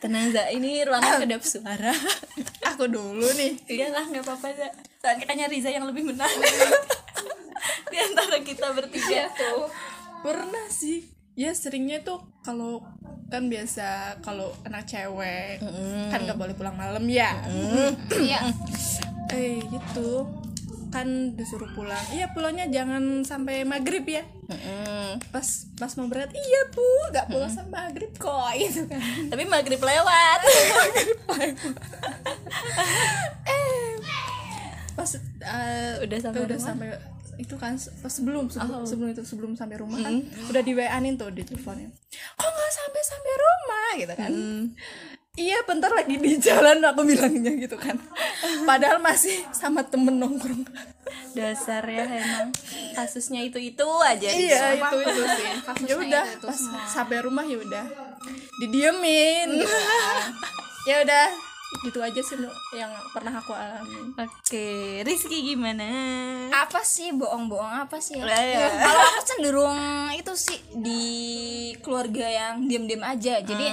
Tenang 0.04 0.28
za 0.36 0.52
ini 0.52 0.84
ruangan 0.84 1.24
kedap 1.24 1.40
suara. 1.40 1.96
Aku 2.68 2.84
dulu 2.84 3.32
nih. 3.32 3.56
Iyalah 3.72 4.12
nggak 4.12 4.28
apa-apa 4.28 4.60
za. 4.60 4.68
Soalnya 5.00 5.24
kayaknya 5.24 5.46
Riza 5.48 5.72
yang 5.72 5.88
lebih 5.88 6.04
menarik 6.04 6.52
di 7.88 7.96
antara 7.96 8.44
kita 8.44 8.76
bertiga. 8.76 9.32
Tuh. 9.32 9.72
Pernah 10.20 10.68
sih 10.68 11.15
ya 11.36 11.52
seringnya 11.52 12.00
tuh 12.00 12.24
kalau 12.40 12.80
kan 13.28 13.46
biasa 13.46 14.18
kalau 14.18 14.50
anak 14.62 14.86
cewek 14.86 15.58
kan 16.08 16.18
nggak 16.18 16.34
boleh 16.34 16.54
pulang 16.54 16.74
malam 16.74 17.06
ya. 17.06 17.38
Iya. 18.10 18.50
Eh 19.28 19.60
gitu. 19.60 20.24
Kan 20.88 21.36
disuruh 21.36 21.68
pulang. 21.74 22.00
Iya 22.08 22.32
pulangnya 22.32 22.64
jangan 22.72 23.20
sampai 23.20 23.62
maghrib 23.62 24.06
ya. 24.06 24.24
Mm-mm. 24.46 25.18
pas 25.34 25.42
pas 25.74 25.90
mau 25.98 26.06
berat 26.06 26.30
iya 26.30 26.60
bu 26.70 26.86
nggak 27.10 27.26
pulang 27.28 27.50
sampai 27.50 27.82
maghrib 27.82 28.14
kok 28.14 28.50
gitu 28.56 28.86
kan. 28.86 29.02
Tapi 29.26 29.42
maghrib 29.44 29.82
lewat. 29.82 30.40
Pas 34.96 35.10
eh, 35.12 35.92
Udah 36.00 36.18
sampai 36.18 36.40
udah 36.40 36.56
rumah? 36.56 36.64
sampai 36.64 36.88
itu 37.36 37.54
kan 37.60 37.76
sebelum 37.78 38.48
sebelum, 38.48 38.82
sebelum 38.88 39.08
itu 39.12 39.22
sebelum 39.24 39.52
sampai 39.54 39.76
rumah 39.80 40.00
kan 40.00 40.24
udah 40.48 40.62
di 40.64 40.72
WA-nin 40.72 41.20
tuh 41.20 41.28
di 41.32 41.44
teleponin 41.44 41.92
kok 42.36 42.48
nggak 42.48 42.72
sampai 42.72 43.02
sampai 43.04 43.32
rumah? 43.36 43.88
Gitu 43.96 44.14
kan. 44.16 44.32
Iya 45.36 45.60
bentar 45.68 45.92
lagi 45.92 46.16
di 46.16 46.40
jalan 46.40 46.80
aku 46.80 47.04
bilangnya 47.04 47.52
gitu 47.60 47.76
kan. 47.76 48.00
Padahal 48.64 49.04
masih 49.04 49.44
sama 49.52 49.84
temen 49.84 50.16
nongkrong. 50.16 50.64
Dasar 51.36 51.84
ya 51.84 52.08
emang. 52.08 52.48
Kasusnya 52.96 53.44
itu 53.44 53.60
itu 53.60 53.84
aja. 54.00 54.28
Iya 54.32 54.80
itu 54.80 54.96
itu 55.04 55.22
sih. 55.36 55.48
ya 55.92 55.94
udah 56.00 56.24
pas 56.40 56.60
sampai 56.88 57.20
rumah 57.20 57.44
ya 57.44 57.60
udah 57.60 57.84
didiemin. 58.64 59.60
Kan. 59.60 59.68
ya 60.88 60.96
udah 61.04 61.26
gitu 61.84 61.98
aja 62.00 62.20
sih 62.22 62.36
yang 62.72 62.92
pernah 63.12 63.36
aku 63.36 63.52
alami 63.52 64.16
oke 64.16 64.66
Rizky 65.04 65.52
gimana 65.52 65.88
apa 66.52 66.80
sih 66.86 67.12
bohong-bohong 67.12 67.84
apa 67.84 68.00
sih 68.00 68.16
ya? 68.16 68.24
Lah, 68.24 68.40
ya. 68.40 68.66
kalau 68.86 69.02
aku 69.02 69.20
cenderung 69.26 69.78
itu 70.16 70.32
sih 70.36 70.58
di 70.72 71.04
keluarga 71.84 72.26
yang 72.26 72.64
diam-diam 72.64 73.02
aja 73.04 73.42
jadi 73.44 73.66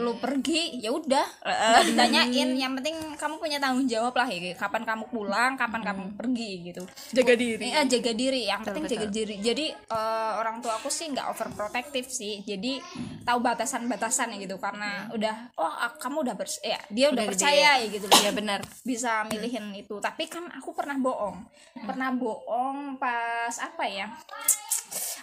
lu 0.00 0.16
pergi 0.18 0.80
ya 0.80 0.90
udah. 0.90 1.26
Nggak 1.44 1.84
ditanyain 1.92 2.48
yang 2.56 2.72
penting 2.78 2.96
kamu 3.16 3.34
punya 3.38 3.58
tanggung 3.60 3.84
jawab 3.84 4.14
lah 4.16 4.28
ya. 4.28 4.56
Kapan 4.56 4.82
kamu 4.88 5.04
pulang 5.12 5.52
kapan 5.60 5.82
kamu 5.84 6.02
pergi 6.16 6.50
gitu. 6.72 6.82
Jaga 7.12 7.34
diri. 7.36 7.64
Iya 7.68 7.82
jaga 7.88 8.12
diri. 8.16 8.42
Yang 8.48 8.60
penting 8.70 8.84
jaga 8.88 9.06
diri. 9.10 9.34
Jadi 9.40 9.66
eh, 9.70 10.32
orang 10.40 10.64
tua 10.64 10.80
aku 10.80 10.88
sih 10.88 11.12
nggak 11.12 11.26
overprotective 11.30 12.08
sih. 12.08 12.40
Jadi 12.42 12.80
tahu 13.22 13.38
batasan-batasan 13.44 14.34
gitu. 14.40 14.56
Karena 14.56 15.08
udah 15.12 15.54
oh 15.60 15.68
ah, 15.68 15.92
kamu 16.00 16.24
udah 16.24 16.34
bers 16.34 16.58
ya 16.64 16.80
dia 16.88 17.12
udah, 17.12 17.20
Udah 17.20 17.24
gede. 17.28 17.32
percaya 17.36 17.70
ya 17.80 17.86
gitu. 17.92 18.06
Ya 18.24 18.32
benar. 18.32 18.60
Bisa 18.82 19.28
milihin 19.28 19.70
itu. 19.76 20.00
Tapi 20.00 20.26
kan 20.26 20.48
aku 20.54 20.72
pernah 20.72 20.96
bohong. 20.96 21.44
Pernah 21.84 22.10
bohong 22.16 22.96
pas 22.96 23.54
apa 23.60 23.84
ya? 23.84 24.08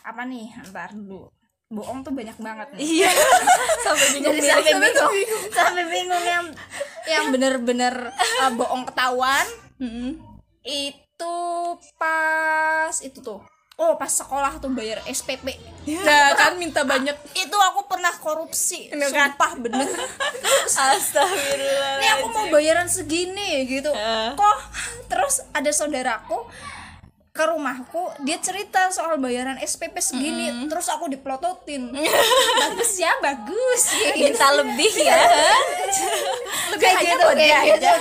Apa 0.06 0.26
nih? 0.26 0.54
Ntar 0.70 0.94
dulu 0.94 1.41
bohong 1.72 2.04
tuh 2.04 2.12
banyak 2.12 2.36
banget 2.36 2.68
nih. 2.76 2.80
Iya. 2.84 3.12
Sampai 3.88 4.08
bingung 4.14 4.36
jadi 4.36 4.42
sampai 4.52 4.74
bingung. 4.78 5.14
Sampai 5.56 5.84
bingung 5.88 6.24
yang 6.28 6.46
yang 7.08 7.26
bener-bener 7.32 7.96
uh, 8.44 8.52
bohong 8.54 8.84
ketahuan. 8.86 9.48
Itu 10.62 11.34
pas 11.96 12.94
itu 13.02 13.24
tuh. 13.24 13.42
Oh 13.82 13.98
pas 13.98 14.14
sekolah 14.14 14.62
tuh 14.62 14.70
bayar 14.78 15.02
SPP 15.10 15.58
nah 16.06 16.38
kan 16.38 16.54
minta 16.62 16.86
banyak. 16.86 17.18
Itu 17.34 17.58
aku 17.58 17.90
pernah 17.90 18.14
korupsi 18.22 18.94
sumpah 18.94 19.52
bener. 19.58 19.90
Astagfirullah 20.70 21.98
ini 21.98 22.08
aku 22.22 22.28
mau 22.30 22.46
bayaran 22.54 22.86
segini 22.86 23.66
gitu. 23.66 23.90
Eh. 23.90 24.38
kok 24.38 24.58
terus 25.10 25.42
ada 25.50 25.72
saudaraku 25.74 26.46
ke 27.32 27.48
rumahku 27.48 28.12
dia 28.28 28.36
cerita 28.44 28.92
soal 28.92 29.16
bayaran 29.16 29.56
SPP 29.64 30.04
segini 30.04 30.68
terus 30.68 30.92
aku 30.92 31.08
diplototin. 31.08 31.96
Bagus 32.62 32.92
ya 33.00 33.12
bagus. 33.24 33.82
Minta 34.20 34.52
lebih 34.60 34.92
ya. 35.00 35.16
Kayak 36.82 36.98
gitu 37.04 37.24
kode 37.24 37.38
kayak 37.38 37.62
aja. 37.62 37.74
gitu. 37.78 37.92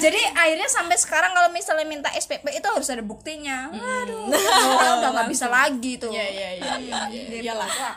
jadi 0.00 0.20
akhirnya 0.34 0.66
sampai 0.66 0.96
sekarang 0.98 1.30
kalau 1.36 1.52
misalnya 1.54 1.86
minta 1.86 2.10
SPP 2.10 2.50
itu 2.50 2.66
harus 2.66 2.88
ada 2.90 3.04
buktinya. 3.04 3.70
Aduh 3.70 4.32
kita 4.32 4.88
udah 4.98 5.10
nggak 5.12 5.28
bisa 5.30 5.46
lagi 5.46 6.00
tuh. 6.00 6.10
Ya 6.10 6.24
ya 6.24 6.50
ya 6.56 6.72
ya, 6.82 6.98
ya. 7.06 7.90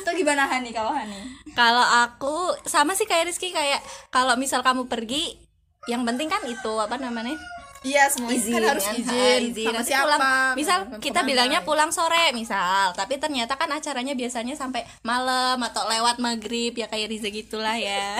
itu 0.00 0.10
gimana 0.16 0.48
Hani? 0.48 0.74
Kalau 0.74 0.90
Hani? 0.90 1.20
Kalau 1.54 1.86
aku 2.02 2.34
sama 2.66 2.98
sih 2.98 3.06
kayak 3.06 3.30
Rizky 3.30 3.54
kayak 3.54 3.78
kalau 4.10 4.34
misal 4.34 4.64
kamu 4.64 4.90
pergi 4.90 5.38
yang 5.86 6.02
penting 6.08 6.32
kan 6.32 6.40
itu 6.48 6.72
apa 6.80 6.96
namanya 6.96 7.36
iya 7.84 8.08
semua 8.08 8.32
izin 8.32 8.52
kan 8.54 8.64
harus 8.66 8.82
kan? 8.82 8.96
izin, 8.96 9.12
Ah, 9.14 9.38
izin. 9.44 9.64
sama 9.66 9.76
Nanti 9.76 9.86
siapa 9.86 10.04
pulang, 10.08 10.20
misal 10.54 10.78
kita 10.98 11.12
ke 11.12 11.20
mana. 11.20 11.28
bilangnya 11.28 11.60
pulang 11.62 11.90
sore 11.90 12.32
misal 12.32 12.90
tapi 12.92 13.14
ternyata 13.16 13.54
kan 13.54 13.68
acaranya 13.68 14.12
biasanya 14.12 14.54
sampai 14.54 14.82
malam 15.02 15.60
atau 15.62 15.84
lewat 15.84 16.16
maghrib 16.18 16.72
ya 16.72 16.86
kayak 16.86 17.06
Riza 17.06 17.28
gitulah 17.28 17.76
ya 17.76 18.18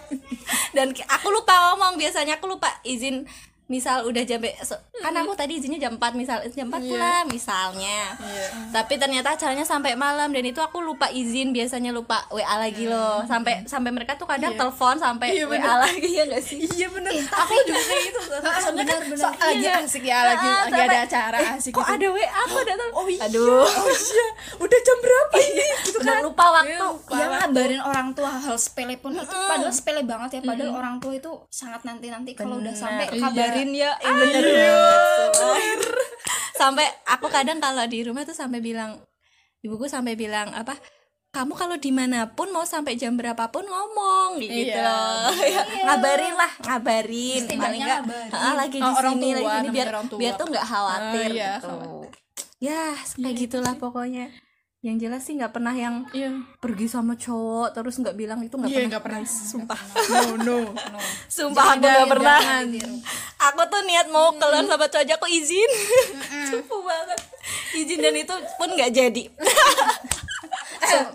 dan 0.76 0.88
aku 0.88 1.28
lupa 1.28 1.52
ngomong 1.68 1.98
biasanya 1.98 2.38
aku 2.38 2.46
lupa 2.48 2.70
izin 2.82 3.26
misal 3.72 4.04
udah 4.04 4.20
jam 4.22 4.36
so- 4.60 4.76
kan 4.94 5.16
aku 5.16 5.32
tadi 5.32 5.56
izinnya 5.56 5.80
jam 5.80 5.96
4 5.96 6.12
misal 6.12 6.36
jam 6.46 6.68
4 6.68 6.78
pulang 6.84 7.24
misalnya. 7.26 8.12
Iya. 8.14 8.46
tapi 8.70 8.94
ternyata 8.94 9.32
acaranya 9.32 9.64
sampai 9.64 9.96
malam 9.96 10.28
dan 10.28 10.42
itu 10.42 10.58
aku 10.58 10.78
lupa 10.80 11.08
izin 11.10 11.50
biasanya 11.50 11.90
lupa 11.90 12.28
WA 12.28 12.54
lagi 12.56 12.84
loh. 12.84 13.24
Sampai 13.24 13.64
sampai 13.64 13.90
mereka 13.90 14.14
tuh 14.14 14.24
kadang 14.24 14.52
telepon 14.52 14.94
sampai 14.96 15.32
Iya, 15.32 15.44
WA 15.46 15.56
bener. 15.56 15.78
lagi 15.80 16.10
ya 16.12 16.24
gak 16.26 16.42
sih? 16.42 16.58
Iya 16.60 16.86
bener. 16.88 17.10
Aku 17.16 17.52
juga 17.62 17.80
kayak 17.80 18.02
gitu. 18.06 18.20
Soalnya 18.30 18.84
kan 18.84 19.00
so, 19.10 19.28
lagi 19.28 19.62
Iya. 19.62 19.74
asik 19.82 20.04
ya 20.04 20.18
lagi 20.22 20.44
Ah, 20.44 20.60
lagi 20.66 20.80
ada 20.82 20.98
acara 21.02 21.36
eh, 21.38 21.50
asik 21.56 21.72
kok 21.72 21.80
gitu. 21.80 21.92
ada 21.92 22.06
WA 22.10 22.28
aku 22.42 22.58
datang 22.62 22.90
oh 22.92 23.06
iya. 23.06 23.20
Aduh. 23.24 23.64
Oh 23.72 23.88
iya. 23.88 24.26
Udah 24.58 24.78
jam 24.80 24.98
berapa 24.98 25.36
ini? 25.40 25.64
Gitu 25.82 25.98
udah 25.98 26.14
kan? 26.14 26.22
lupa 26.22 26.44
waktu. 26.52 26.70
Iya, 26.72 26.84
lupa 26.84 27.12
ya 27.12 27.24
waktu. 27.24 27.38
ngabarin 27.42 27.82
orang 27.82 28.08
tua 28.12 28.30
hal 28.30 28.56
sepele 28.56 28.94
pun 28.96 29.10
itu 29.12 29.24
padahal 29.26 29.72
sepele 29.72 30.02
banget 30.02 30.30
ya. 30.32 30.40
Padahal 30.44 30.72
orang 30.72 30.96
tua 30.98 31.12
itu 31.12 31.30
sangat 31.48 31.82
nanti 31.82 32.06
nanti 32.08 32.32
kalau 32.32 32.58
udah 32.58 32.72
sampai 32.72 33.06
Iya. 33.08 33.18
Kabarin 33.64 33.70
ya 33.72 33.90
Eh, 33.96 34.10
bener 34.12 34.42
banget. 34.42 35.80
sampai 36.52 36.86
aku 37.04 37.26
kadang 37.28 37.58
kalau 37.58 37.86
di 37.86 38.02
rumah 38.02 38.22
tuh 38.22 38.34
sampai 38.34 38.58
bilang 38.58 38.98
ibuku 39.62 39.86
sampai 39.86 40.14
bilang 40.14 40.50
apa 40.52 40.74
kamu 41.32 41.54
kalau 41.54 41.76
di 41.76 41.88
mana 41.88 42.28
pun 42.28 42.52
mau 42.52 42.62
sampai 42.62 42.92
jam 42.92 43.16
berapapun 43.16 43.64
ngomong 43.64 44.36
gitu 44.36 44.68
Iya. 44.68 44.84
loh. 44.84 45.32
Ya, 45.48 45.62
ngabarin 45.86 46.34
lah 46.34 46.52
ngabarin. 46.60 47.42
Paling 47.48 47.80
nggak 47.80 48.00
ngabarin. 48.04 48.30
"Ah, 48.36 48.52
lagi 48.52 48.76
di 48.76 48.84
Oh, 48.84 48.92
orang 48.92 49.12
sini 49.16 49.28
tua, 49.30 49.38
lagi 49.40 49.56
sini 49.56 49.68
biar 49.72 49.86
orang 49.88 50.06
tua. 50.06 50.18
biar 50.20 50.32
tuh 50.36 50.46
nggak 50.46 50.66
khawatir 50.66 51.24
Ah, 51.24 51.32
iya, 51.32 51.52
gitu. 51.56 51.76
ya 52.60 52.82
kayak 53.16 53.36
gitulah 53.38 53.74
pokoknya 53.74 54.26
yang 54.82 54.98
jelas 54.98 55.22
sih 55.22 55.38
nggak 55.38 55.54
pernah 55.54 55.70
yang 55.70 56.10
iya. 56.10 56.42
pergi 56.58 56.90
sama 56.90 57.14
cowok 57.14 57.70
terus 57.70 58.02
nggak 58.02 58.18
bilang 58.18 58.42
itu 58.42 58.58
nggak 58.58 58.66
iya 58.66 58.78
pernah. 58.82 58.90
nggak 58.90 59.04
pernah. 59.06 59.20
Sumpah. 59.22 59.80
no 60.10 60.22
no. 60.42 60.58
Sumpah 61.30 61.78
aku 61.78 61.86
Jangan, 61.86 62.02
gak 62.02 62.10
pernah. 62.10 62.38
jangan. 62.42 62.94
Aku 63.46 63.62
tuh 63.70 63.82
niat 63.86 64.06
mau 64.10 64.34
keluar 64.34 64.66
sama 64.66 64.90
cowok 64.90 65.06
aja 65.06 65.14
aku 65.14 65.26
izin. 65.30 65.70
Cupu 66.50 66.82
banget. 66.82 67.18
Izin 67.78 67.98
dan 68.02 68.14
itu 68.18 68.34
pun 68.58 68.74
gak 68.74 68.90
jadi. 68.90 69.22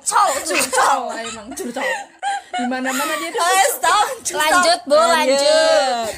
Cow 0.08 0.32
curcol 0.48 1.02
emang 1.28 1.48
curcol 1.52 1.86
di 2.56 2.66
mana 2.72 2.90
mana 2.90 3.14
dia 3.20 3.30
tuh 3.36 3.44
Eh 3.44 3.68
stop. 3.68 4.08
Lanjut, 4.32 4.80
Bu, 4.88 4.96
lanjut. 4.96 6.10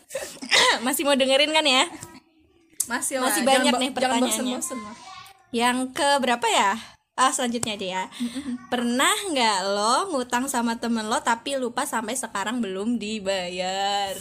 Masih 0.88 1.04
mau 1.04 1.12
dengerin 1.12 1.52
kan 1.52 1.62
ya? 1.62 1.84
Masih 2.88 3.20
lah 3.20 3.28
Masih 3.28 3.44
jangan 3.44 3.52
banyak 3.52 3.74
nih 3.76 3.90
jangan 3.92 3.96
pertanyaannya. 4.00 4.56
bosen-bosen 4.58 4.80
lah 4.80 5.09
Yang 5.50 5.90
ke 5.92 6.08
berapa 6.18 6.46
ya? 6.46 6.78
Ah 7.14 7.28
selanjutnya 7.28 7.76
aja 7.76 7.86
ya. 7.86 8.04
Pernah 8.72 9.12
nggak 9.28 9.58
lo 9.68 10.08
ngutang 10.08 10.48
sama 10.48 10.80
temen 10.80 11.04
lo 11.04 11.20
tapi 11.20 11.52
lupa 11.54 11.84
sampai 11.84 12.16
sekarang 12.16 12.64
belum 12.64 12.96
dibayar? 12.96 14.16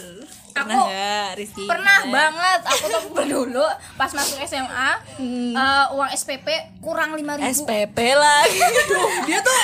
Pernah 0.51 0.75
Aku 0.75 0.83
nggak 0.83 1.27
Rizky? 1.39 1.63
pernah 1.63 1.97
Gimana? 2.03 2.11
banget. 2.11 2.59
Aku 2.67 2.83
tuh 2.91 3.01
dulu 3.39 3.63
pas 3.95 4.11
masuk 4.11 4.41
SMA 4.43 4.89
eh, 5.15 5.85
uang 5.95 6.09
SPP 6.11 6.47
kurang 6.81 7.15
lima 7.15 7.39
ribu. 7.39 7.47
SPP 7.47 7.97
lagi. 8.11 8.59
Dia 9.29 9.39
tuh 9.39 9.59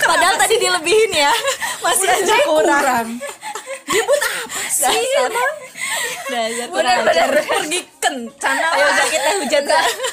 padahal 0.00 0.40
tadi 0.40 0.56
dilebihin 0.56 1.12
ya. 1.12 1.32
Masih 1.84 2.08
aja 2.08 2.34
kurang 2.46 3.06
dia 3.86 4.02
buat 4.02 4.22
apa 4.22 4.62
sih? 4.66 4.84
Dasar. 6.26 6.66
Dasar 6.66 6.68
ajar 7.06 7.28
pergi 7.30 7.80
kencan 8.02 8.56
ayo 8.58 8.84
udah 8.86 9.06
kita 9.06 9.30
hujat 9.42 9.64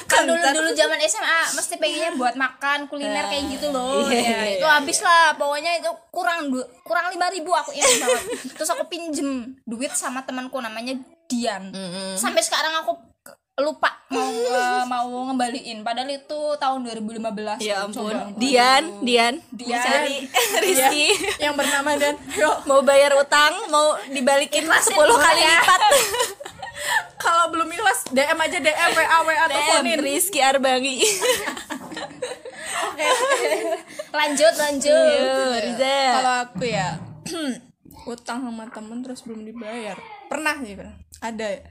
kan 0.05 0.21
dulu 0.29 0.37
dulu 0.39 0.69
zaman 0.73 0.99
SMA 1.03 1.39
mesti 1.57 1.73
pengennya 1.81 2.11
buat 2.13 2.35
makan 2.37 2.85
kuliner 2.85 3.25
kayak 3.27 3.49
gitu 3.57 3.73
loh. 3.73 4.05
Iya, 4.05 4.13
Ya, 4.13 4.37
iya, 4.45 4.53
itu 4.61 4.67
habis 4.67 4.99
lah. 5.01 5.33
Pokoknya 5.35 5.81
itu 5.81 5.89
kurang 6.13 6.53
kurang 6.85 7.09
lima 7.09 7.27
ribu 7.33 7.49
aku 7.49 7.73
ingat 7.73 7.97
banget. 8.01 8.23
Terus 8.53 8.69
aku 8.71 8.83
pinjem 8.87 9.57
duit 9.65 9.93
sama 9.93 10.21
temanku 10.21 10.61
namanya 10.61 10.93
Dian. 11.25 11.73
Sampai 12.13 12.45
sekarang 12.45 12.77
aku 12.85 13.12
lupa 13.53 14.01
mau 14.09 14.33
eh, 14.33 14.83
mau 14.89 15.29
ngembaliin. 15.29 15.85
Padahal 15.85 16.09
itu 16.09 16.39
tahun 16.57 16.89
2015 16.89 17.61
ya 17.61 17.85
Coba. 17.85 17.85
ampun. 17.85 18.15
Dian 18.41 18.83
Dian 19.05 19.35
Dian. 19.53 19.77
cari 19.77 20.25
Rizky. 20.65 21.13
Yang 21.37 21.53
bernama 21.61 21.93
dan. 22.01 22.17
Yuk 22.33 22.65
mau 22.65 22.81
bayar 22.81 23.13
utang 23.13 23.53
mau 23.69 23.93
dibalikin 24.09 24.65
10 24.65 24.97
kali 24.97 25.41
lipat. 25.45 25.81
Kalau 27.23 27.53
belum 27.53 27.69
ikhlas 27.69 28.09
DM 28.09 28.39
aja 28.41 28.57
DM 28.57 28.91
WA 28.97 29.17
WA 29.21 29.45
teleponin. 29.45 29.99
Rizky 30.01 30.41
Arbangi. 30.41 30.97
Lanjut 34.09 34.53
lanjut. 34.57 35.61
Riza 35.61 35.97
kalau 36.19 36.33
aku 36.49 36.65
ya 36.65 36.97
utang 38.11 38.43
sama 38.49 38.65
temen 38.73 39.05
terus 39.05 39.21
belum 39.21 39.45
dibayar. 39.45 39.95
Pernah 40.27 40.57
sih 40.65 40.73
pernah. 40.73 40.97
Ada 41.21 41.61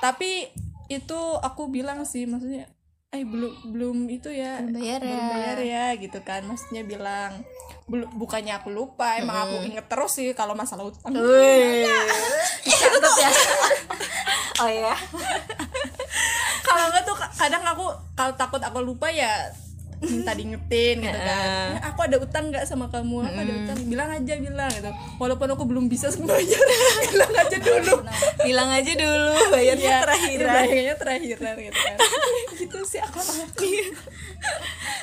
tapi 0.00 0.48
itu 0.90 1.20
aku 1.38 1.70
bilang 1.70 2.02
sih 2.02 2.26
maksudnya 2.26 2.66
eh 3.10 3.22
belum 3.22 3.50
belum 3.70 3.96
itu 4.06 4.30
ya 4.30 4.58
Belum 4.58 4.74
bayar 4.76 5.00
belum 5.00 5.18
ya. 5.18 5.28
bayar 5.28 5.58
ya 5.60 5.86
gitu 5.96 6.18
kan. 6.20 6.42
Maksudnya 6.44 6.82
bilang 6.82 7.42
belum 7.86 8.06
bukannya 8.14 8.54
aku 8.54 8.70
lupa 8.70 9.14
emang 9.16 9.34
aku 9.46 9.56
inget 9.64 9.86
terus 9.86 10.14
sih 10.14 10.30
kalau 10.30 10.54
masalah 10.54 10.86
utang. 10.86 11.10
Catet 12.66 13.14
ya. 13.16 13.30
Oh 14.58 14.68
ya 14.68 14.92
kalau 16.66 16.84
enggak 16.86 17.02
tuh 17.02 17.16
ka- 17.16 17.32
kadang 17.34 17.64
aku 17.64 17.86
kalau 18.12 18.32
takut 18.36 18.60
aku 18.60 18.78
lupa 18.80 19.08
ya 19.08 19.48
minta 20.00 20.32
diingetin 20.32 20.96
gitu 21.04 21.20
kan. 21.20 21.76
"Ya, 21.76 21.80
aku 21.92 22.00
ada 22.08 22.16
utang 22.16 22.48
nggak 22.48 22.64
sama 22.64 22.88
kamu? 22.88 23.20
Aku 23.20 23.38
ada 23.40 23.52
utang. 23.52 23.78
Bilang 23.84 24.08
aja 24.08 24.32
bilang 24.40 24.70
gitu. 24.72 24.90
Walaupun 25.20 25.48
aku 25.52 25.64
belum 25.68 25.84
bisa 25.92 26.08
bayar 26.24 26.60
bilang 27.12 27.32
aja 27.36 27.56
dulu. 27.60 27.94
Bilang 28.40 28.68
aja 28.72 28.92
dulu 28.96 29.34
bayarnya 29.52 29.90
terakhiran 30.04 30.54
bayarnya 30.64 30.94
terakhiran 30.96 31.54
gitu 31.60 31.78
kan. 31.78 31.96
Gitu 32.60 32.76
sih 32.84 33.00
aku 33.00 33.18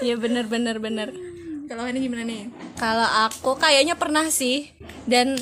ya 0.05 0.13
bener 0.17 0.45
bener 0.45 0.77
bener. 0.77 1.09
Kalau 1.67 1.83
ini 1.83 1.99
gimana 1.99 2.23
nih? 2.23 2.47
Kalau 2.79 3.03
aku 3.27 3.59
kayaknya 3.59 3.99
pernah 3.99 4.29
sih. 4.31 4.71
Dan 5.03 5.35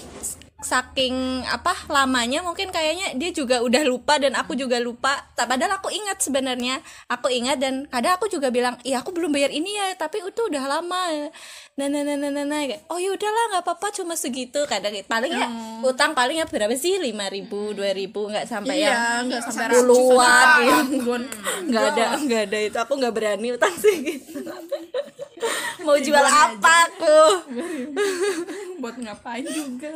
saking 0.65 1.45
apa 1.45 1.77
lamanya 1.93 2.41
mungkin 2.41 2.73
kayaknya 2.73 3.13
dia 3.13 3.29
juga 3.29 3.61
udah 3.61 3.85
lupa 3.85 4.17
dan 4.17 4.33
aku 4.33 4.57
juga 4.57 4.81
lupa. 4.81 5.13
Tak 5.37 5.45
padahal 5.45 5.77
aku 5.77 5.93
ingat 5.93 6.17
sebenarnya. 6.25 6.81
Aku 7.05 7.29
ingat 7.29 7.61
dan 7.61 7.85
kadang 7.93 8.17
aku 8.17 8.25
juga 8.25 8.49
bilang, 8.49 8.81
"Iya, 8.81 9.05
aku 9.05 9.13
belum 9.13 9.29
bayar 9.29 9.53
ini 9.53 9.77
ya, 9.77 9.93
tapi 9.93 10.25
itu 10.25 10.41
udah 10.49 10.65
lama." 10.65 11.29
Nah, 11.75 11.87
nah, 11.91 12.01
nah, 12.01 12.15
nah, 12.17 12.31
nah, 12.31 12.45
nah. 12.47 12.61
Oh, 12.89 12.97
ya 12.97 13.11
udahlah, 13.13 13.43
nggak 13.51 13.63
apa-apa, 13.67 13.93
cuma 13.93 14.17
segitu. 14.17 14.63
Kadang 14.65 14.95
paling 15.05 15.31
ya 15.35 15.47
utang 15.85 16.17
paling 16.17 16.41
ya 16.41 16.47
berapa 16.49 16.73
sih? 16.73 16.97
5000 16.97 17.75
2000 17.75 18.31
nggak 18.31 18.45
sampai 18.47 18.75
yang 18.79 18.95
iya 18.95 19.27
nggak 19.27 19.41
sampai 19.43 19.67
puluhan. 19.75 20.45
Iya. 20.63 20.77
ribuan 20.89 21.23
nggak 21.69 21.83
ada 21.93 22.05
nggak 22.23 22.41
ada 22.49 22.59
itu 22.63 22.77
aku 22.79 22.93
nggak 22.97 23.13
berani 23.13 23.47
utang 23.53 23.75
segitu 23.75 24.41
mau 25.85 25.97
jual 25.99 26.25
apa 26.25 26.73
aku 26.89 27.19
buat 28.81 28.95
ngapain 28.97 29.45
juga 29.45 29.93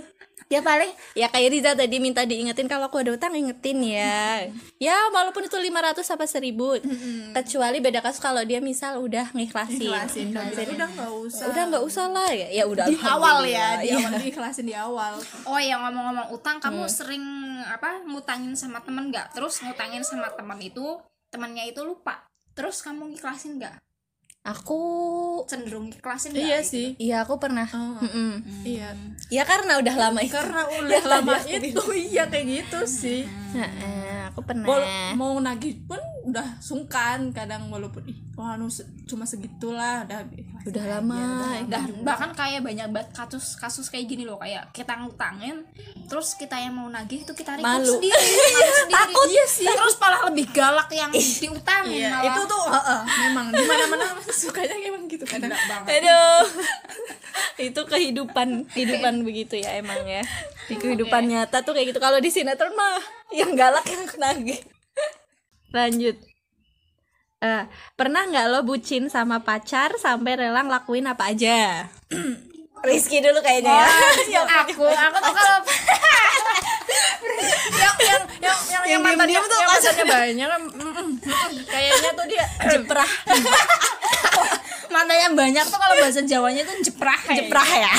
ya 0.49 0.65
paling 0.65 0.89
ya 1.13 1.29
kayak 1.29 1.49
Riza 1.53 1.71
tadi 1.77 2.01
minta 2.01 2.25
diingetin 2.25 2.65
kalau 2.65 2.89
aku 2.89 3.05
ada 3.05 3.13
utang 3.13 3.37
ingetin 3.37 3.85
ya 3.85 4.49
ya 4.81 4.97
walaupun 5.13 5.45
itu 5.45 5.53
500 5.53 6.01
apa 6.01 6.25
1000 6.25 7.37
kecuali 7.37 7.77
beda 7.77 8.01
kasus 8.01 8.17
kalau 8.17 8.41
dia 8.41 8.57
misal 8.57 8.97
udah 8.97 9.29
ngikhlasin 9.37 9.77
Ngikhlasin. 9.77 10.33
udah 10.33 10.89
nggak 10.89 11.11
usah 11.13 11.45
udah 11.53 11.63
nggak 11.69 11.83
usah 11.85 12.05
lah 12.09 12.29
ya 12.33 12.49
ya 12.49 12.63
udah 12.65 12.85
di 12.89 12.97
awal 12.97 13.45
ya 13.45 13.77
di 13.77 13.93
alhamdulillah. 13.93 14.09
awal 14.09 14.21
diikhlasin 14.25 14.65
di 14.65 14.75
awal 14.75 15.13
Oh 15.45 15.59
ya 15.61 15.75
ngomong-ngomong 15.81 16.29
utang, 16.33 16.57
kamu 16.61 16.85
sering 16.89 17.23
apa 17.65 18.01
ngutangin 18.05 18.53
sama 18.53 18.81
temen 18.85 19.09
nggak? 19.09 19.33
Terus 19.33 19.61
ngutangin 19.61 20.05
sama 20.05 20.29
teman 20.33 20.59
itu, 20.61 20.99
temannya 21.33 21.69
itu 21.69 21.81
lupa. 21.81 22.25
Terus 22.53 22.81
kamu 22.81 23.13
ikhlasin 23.17 23.57
nggak? 23.57 23.75
Aku 24.43 24.79
Cenderung 25.45 25.91
ikhlasin 25.91 26.31
iya 26.33 26.63
gitu? 26.63 26.71
sih. 26.73 26.87
iya 26.97 27.23
aku 27.27 27.37
pernah. 27.37 27.67
Oh. 27.69 27.99
Mm-mm. 28.01 28.43
iya. 28.63 28.95
Ya 29.29 29.43
karena 29.43 29.77
udah 29.79 29.95
lama 29.95 30.19
itu. 30.23 30.33
Karena 30.33 30.61
udah 30.79 31.03
lama 31.05 31.35
itu. 31.43 31.81
iya 31.93 32.23
kayak 32.27 32.45
gitu 32.47 32.79
sih. 32.87 33.21
Heeh, 33.55 34.18
aku 34.39 34.47
pernah. 34.47 34.65
Wal- 34.65 34.87
mau 35.13 35.35
nagih 35.37 35.83
pun 35.83 35.99
udah 36.21 36.59
sungkan 36.59 37.29
kadang 37.29 37.67
walaupun 37.67 38.05
ih 38.05 38.15
wah 38.33 38.53
anu 38.53 38.67
se- 38.67 38.85
cuma 39.03 39.23
segitulah 39.23 40.03
udah 40.03 40.21
udah 40.61 40.83
lama 40.87 41.19
Dan 41.65 42.03
bahkan 42.03 42.31
kayak 42.31 42.61
banyak 42.61 42.87
banget 42.87 43.09
kasus 43.11 43.55
kasus 43.55 43.87
kayak 43.87 44.05
gini 44.05 44.23
loh 44.23 44.37
kayak 44.37 44.69
kita 44.69 44.93
ngutangin 44.95 45.63
terus 46.05 46.33
kita 46.33 46.55
yang 46.55 46.71
mau 46.71 46.87
nagih 46.87 47.21
itu 47.21 47.33
kita 47.33 47.55
ribut 47.55 47.65
sendiri 47.81 48.13
malu 48.13 48.29
sendiri. 48.77 48.93
Takut. 48.95 49.25
iya 49.27 49.45
sih. 49.45 49.65
Terus 49.65 49.95
malah 49.97 50.21
lebih 50.25 50.45
galak 50.49 50.89
yang 50.89 51.09
diutangin 51.09 51.97
Iya, 51.99 52.09
malah. 52.11 52.25
itu 52.27 52.41
tuh 52.45 52.63
heeh, 52.67 52.99
memang. 53.19 53.45
Di 53.49 53.63
mana-mana 53.63 54.05
sukanya 54.39 54.75
emang 54.83 55.03
gitu 55.05 55.23
kadang 55.23 55.51
Aduh. 55.85 56.43
itu 57.71 57.81
kehidupan 57.83 58.47
kehidupan 58.67 59.13
begitu 59.21 59.57
ya 59.57 59.75
emang 59.75 59.99
ya. 60.03 60.21
Di 60.65 60.75
kehidupan 60.75 61.25
nyata 61.25 61.61
tuh 61.61 61.73
kayak 61.73 61.91
gitu. 61.91 61.99
Kalau 61.99 62.17
di 62.17 62.29
sinetron 62.29 62.71
mah 62.71 62.99
yang 63.33 63.51
galak 63.53 63.85
yang 63.85 64.03
nagih. 64.17 64.59
Lanjut. 65.69 66.17
Eh, 67.39 67.63
pernah 67.95 68.27
nggak 68.27 68.45
lo 68.51 68.59
bucin 68.67 69.07
sama 69.07 69.39
pacar 69.39 69.95
sampai 69.95 70.35
rela 70.35 70.59
ngelakuin 70.59 71.07
apa 71.07 71.31
aja? 71.31 71.87
Rizky 72.83 73.19
dulu 73.19 73.39
kayaknya 73.43 73.71
ya. 73.75 73.87
yang 74.39 74.47
aku 74.47 74.87
aku 74.87 75.17
tuh 75.19 75.33
kalau 75.35 75.57
yang 77.79 77.95
yang 77.99 78.21
yang 78.39 78.57
yang 78.87 79.01
yang 79.03 79.43
tuh 79.47 79.59
yang 79.59 80.07
banyak 80.07 80.47
kan, 80.47 80.61
mm, 80.63 80.79
mm, 80.79 80.95
mm, 81.27 81.51
kayaknya 81.67 82.09
tuh 82.15 82.25
dia 82.27 82.45
Jeprah, 82.71 83.11
mantannya 84.93 85.29
banyak 85.35 85.65
tuh 85.67 85.79
kalau 85.79 85.95
bahasa 85.99 86.21
Jawanya 86.23 86.63
tuh 86.63 86.75
jeprah 86.83 87.19
ya. 87.27 87.35
jeprah 87.39 87.69
ya. 87.71 87.91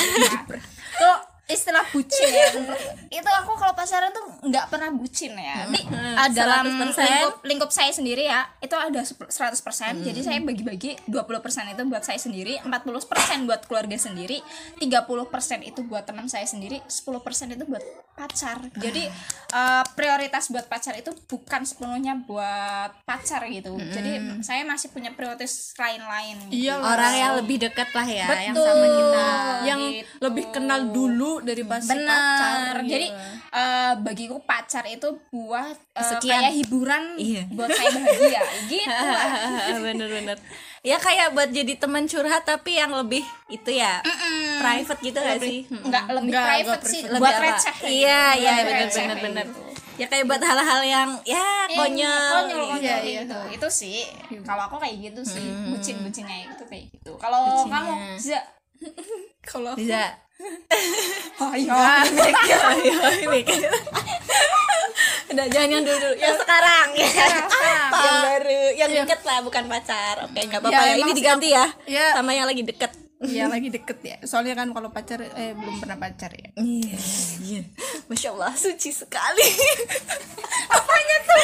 tuh 1.01 1.17
istilah 1.51 1.85
bucin 1.91 2.31
ya. 2.31 2.49
Itu 3.21 3.31
aku 3.31 3.53
kalau 3.59 3.75
pacaran 3.75 4.11
tuh 4.15 4.25
nggak 4.47 4.67
pernah 4.71 4.91
bucin 4.95 5.35
ya. 5.35 5.67
Di, 5.67 5.81
uh, 5.91 6.29
dalam 6.31 6.65
100%. 6.67 6.97
lingkup, 6.97 7.35
lingkup 7.45 7.71
saya 7.71 7.91
sendiri 7.91 8.27
ya 8.27 8.47
itu 8.63 8.77
ada 8.77 9.03
100% 9.03 9.31
jadi 10.05 10.21
saya 10.21 10.39
bagi-bagi 10.45 10.97
20% 11.09 11.75
itu 11.75 11.83
buat 11.89 12.05
saya 12.05 12.21
sendiri 12.21 12.61
40% 12.63 13.49
buat 13.49 13.65
keluarga 13.67 13.97
sendiri 13.97 14.39
30% 14.79 15.71
itu 15.71 15.81
buat 15.85 16.05
teman 16.07 16.31
saya 16.31 16.47
sendiri 16.47 16.81
10% 16.87 17.57
itu 17.57 17.65
buat 17.67 17.85
pacar. 18.21 18.61
Jadi 18.77 19.09
uh, 19.57 19.85
prioritas 19.97 20.53
buat 20.53 20.69
pacar 20.69 20.93
itu 21.01 21.09
bukan 21.25 21.65
sepenuhnya 21.65 22.21
buat 22.29 22.93
pacar 23.09 23.49
gitu. 23.49 23.81
Jadi 23.81 24.45
saya 24.45 24.61
masih 24.69 24.93
punya 24.93 25.17
prioritas 25.17 25.73
lain-lain 25.81 26.53
iya 26.53 26.77
Orang 26.77 27.15
yang 27.17 27.33
lebih 27.41 27.57
dekat 27.65 27.89
lah 27.97 28.05
ya 28.05 28.27
yang 28.29 28.55
Betul. 28.57 28.67
sama 28.69 28.87
kita. 28.93 29.29
yang 29.65 29.81
gitu. 29.81 30.07
lebih 30.21 30.45
kenal 30.53 30.81
dulu 30.93 31.40
daripada 31.43 31.81
si 31.81 31.91
Benar. 31.91 32.07
pacar 32.07 32.75
Jadi 32.83 33.07
gitu. 33.07 33.21
eh, 33.51 33.93
bagiku 33.99 34.37
pacar 34.41 34.85
itu 34.85 35.09
buat 35.29 35.73
eh, 35.73 35.97
Kesekian. 35.97 36.33
kayak 36.39 36.53
hiburan 36.55 37.03
Iya. 37.15 37.43
buat 37.51 37.69
saya 37.69 37.89
bahagia 37.91 38.43
gitu. 38.73 39.07
Bener-bener. 39.85 40.39
Ya 40.81 40.97
kayak 40.97 41.33
buat 41.33 41.49
jadi 41.49 41.77
teman 41.77 42.05
curhat 42.05 42.43
tapi 42.43 42.75
yang 42.75 42.91
lebih 42.91 43.21
itu 43.47 43.71
ya 43.71 44.01
private 44.57 45.01
gitu 45.03 45.19
gak 45.19 45.39
sih? 45.39 45.69
Enggak 45.69 46.05
lebih 46.09 46.31
Enggak, 46.31 46.45
private 46.47 46.83
sih 46.83 47.01
private. 47.03 47.11
buat 47.13 47.29
Lebih 47.31 47.37
apa? 47.37 47.47
receh. 47.53 47.77
Iya, 47.83 48.23
gitu. 48.31 48.41
iya 48.41 48.53
Lebih 48.57 49.17
benar 49.21 49.47
gitu. 49.47 49.61
Ya 49.97 50.07
kayak 50.09 50.25
buat 50.25 50.41
hal-hal 50.41 50.81
yang 50.83 51.11
ya 51.23 51.37
Iya, 51.69 51.77
konyol. 51.77 52.33
konyol, 52.49 52.65
konyol 52.73 52.81
Iya, 52.81 52.97
iya. 52.99 53.21
gitu. 53.21 53.39
Itu 53.53 53.69
sih 53.69 54.01
kalau 54.41 54.65
aku 54.65 54.81
kayak 54.81 54.97
gitu 55.03 55.21
sih, 55.23 55.45
bucin-bucinnya 55.69 56.49
itu 56.49 56.65
kayak 56.65 56.89
gitu. 56.91 57.13
Kalau 57.21 57.69
kamu 57.69 58.17
Za, 58.17 58.41
kalau 59.43 59.77
aku- 59.77 59.85
Bisa. 59.85 60.17
Oh 61.41 61.53
Iya, 61.55 62.05
Udah 65.31 65.47
jangan 65.47 65.69
yang 65.71 65.85
dulu, 65.87 66.11
yang 66.19 66.35
sekarang. 66.35 66.89
Ya. 66.99 67.07
sekarang. 67.07 67.91
yang 67.95 68.19
baru, 68.27 68.63
yang 68.75 68.91
deket 69.05 69.21
lah 69.23 69.39
bukan 69.47 69.65
pacar. 69.71 70.15
Oke 70.27 70.41
nggak 70.43 70.59
apa-apa 70.59 70.75
Ya, 70.75 70.83
ya, 70.91 70.95
ini 70.99 71.13
diganti 71.15 71.49
ya. 71.55 71.67
Ya. 71.87 72.07
sama 72.19 72.35
yang 72.35 72.51
lagi 72.51 72.67
deket. 72.67 72.91
Iya 73.21 73.47
lagi 73.55 73.69
deket 73.71 73.99
ya. 74.03 74.17
Soalnya 74.27 74.59
kan 74.59 74.73
kalau 74.75 74.91
pacar 74.91 75.23
eh 75.23 75.53
belum 75.55 75.79
pernah 75.79 75.97
pacar 75.97 76.35
ya. 76.35 76.51
Iya 76.59 76.99
iya. 77.47 77.63
Masya 78.11 78.35
allah 78.35 78.53
suci 78.57 78.91
sekali. 78.91 79.47
Apanya 80.75 81.17
tuh 81.23 81.43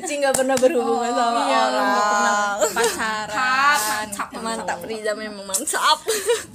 suci 0.00 0.12
nggak 0.22 0.34
pernah 0.38 0.56
berhubungan 0.56 1.12
sama 1.12 1.40
iya 1.46 1.60
orang. 1.70 1.86
nggak 1.86 2.06
pernah 2.10 2.34
pacaran. 2.74 4.08
Mantap. 4.10 4.28
mantap. 4.40 4.78
Riza 4.86 5.12
memang 5.14 5.44
mantap. 5.46 5.98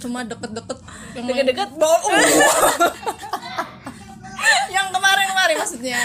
Cuma 0.01 0.25
deket-deket. 0.25 0.79
Deket-deket 1.15 1.69
bau. 1.77 1.95
Yang 4.75 4.87
kemarin-kemarin 4.91 5.55
maksudnya. 5.61 5.99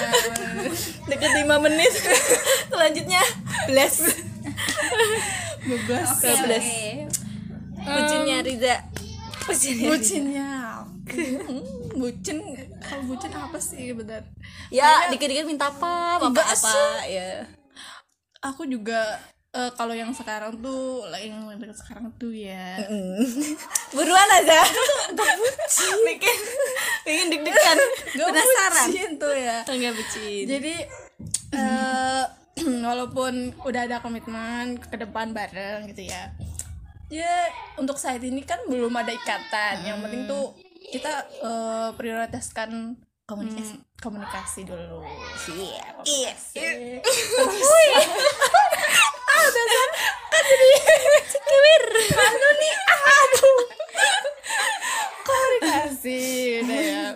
Deket 1.09 1.31
5 1.43 1.65
menit. 1.65 1.93
Selanjutnya 2.71 3.23
bless. 3.67 3.97
Bebas 5.61 6.09
Bablas. 6.25 6.65
oke. 6.65 7.09
bucinnya 7.85 8.37
Riza. 8.45 8.77
Bucinnya. 9.49 9.87
Riza. 9.87 9.91
bucinnya. 9.91 10.51
Hmm, 11.11 11.67
bucin. 12.01 12.41
Kalau 12.81 13.05
bucin 13.05 13.31
apa 13.37 13.59
sih 13.61 13.93
benar 13.93 14.25
ya 14.73 15.13
dikit-dikit 15.13 15.45
minta 15.45 15.69
apa 15.69 16.17
apa 16.17 16.41
apa 16.41 17.05
ya 17.05 17.45
aku 18.41 18.65
juga 18.65 19.21
eh, 19.53 19.71
kalau 19.77 19.93
yang 19.93 20.11
sekarang 20.15 20.57
tuh 20.65 21.05
yang 21.13 21.45
yang 21.53 21.77
sekarang 21.77 22.09
tuh 22.17 22.33
ya. 22.33 22.81
Buruan 23.95 24.29
aja. 24.33 24.61
Bikin 26.07 26.39
bikin 27.05 27.27
deg-degan. 27.33 27.79
Penasaran. 28.17 28.87
bucin 28.89 29.11
tuh 29.21 29.35
ya. 29.35 29.57
Enggak 29.69 29.95
bucin. 29.97 30.45
Jadi 30.49 30.75
eh 31.55 32.25
walaupun 32.89 33.57
udah 33.65 33.83
ada 33.89 34.03
komitmen 34.05 34.77
ke 34.81 34.97
depan 34.97 35.33
bareng 35.37 35.89
gitu 35.93 36.09
ya. 36.09 36.33
Ya 37.11 37.51
untuk 37.75 37.99
saat 37.99 38.23
ini 38.23 38.47
kan 38.47 38.63
belum 38.71 38.95
ada 38.95 39.11
ikatan. 39.11 39.83
Yang 39.83 39.99
penting 40.07 40.23
tuh 40.31 40.55
kita 40.91 41.23
eh, 41.43 41.91
prioritaskan 41.95 42.99
komunikasi 43.31 43.79
komunikasi 44.03 44.67
dulu. 44.67 45.07
Siap. 45.39 46.03
Iya 46.03 46.35
komunikasi 55.31 56.19
udah 56.67 56.83
ya. 56.83 57.15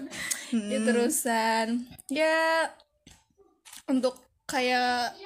Ya 0.55 0.79
terusan. 0.87 1.67
Ya 2.07 2.71
untuk 3.91 4.23
kayak 4.47 5.19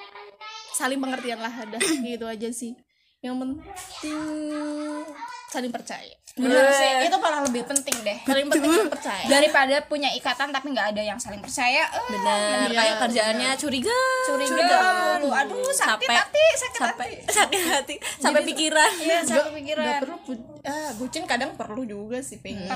saling 0.73 0.97
pengertian 0.97 1.37
lah 1.37 1.53
ada 1.53 1.77
gitu 1.77 2.25
aja 2.25 2.49
sih. 2.49 2.73
Yang 3.21 3.45
penting 3.45 5.05
saling 5.49 5.73
percaya 5.73 6.13
Bener 6.39 6.65
sih, 6.71 6.91
itu 7.03 7.17
malah 7.17 7.41
lebih 7.43 7.63
penting 7.63 7.95
deh. 7.99 8.17
Paling 8.23 8.47
penting 8.47 8.71
saling 8.71 8.87
percaya. 8.89 9.23
Daripada 9.27 9.75
punya 9.83 10.09
ikatan 10.11 10.49
tapi 10.49 10.71
nggak 10.71 10.87
ada 10.91 11.01
yang 11.01 11.19
saling 11.19 11.39
percaya 11.39 11.83
eh, 11.85 12.05
benar 12.09 12.67
kayak 12.69 12.95
kerjaannya 12.97 13.49
curiga. 13.55 13.99
Curiga. 14.25 14.67
Mulu 15.15 15.29
aduh 15.29 15.67
sakit 15.67 15.99
Capek. 16.01 16.15
hati 16.15 16.45
sakit 16.55 16.79
sampai 16.79 17.07
hati. 17.09 17.31
Sakit 17.39 17.61
hati. 17.67 17.95
Sampai 18.17 18.41
pikiran. 18.43 18.91
iya 18.97 19.19
sampai 19.21 19.51
pikiran. 19.53 19.83
nggak 19.83 19.99
perlu 20.01 20.17
bu- 20.21 20.47
ah, 20.63 20.89
bucin 20.95 21.23
kadang 21.25 21.51
perlu 21.53 21.83
juga 21.83 22.19
sih 22.19 22.39
pengen 22.39 22.67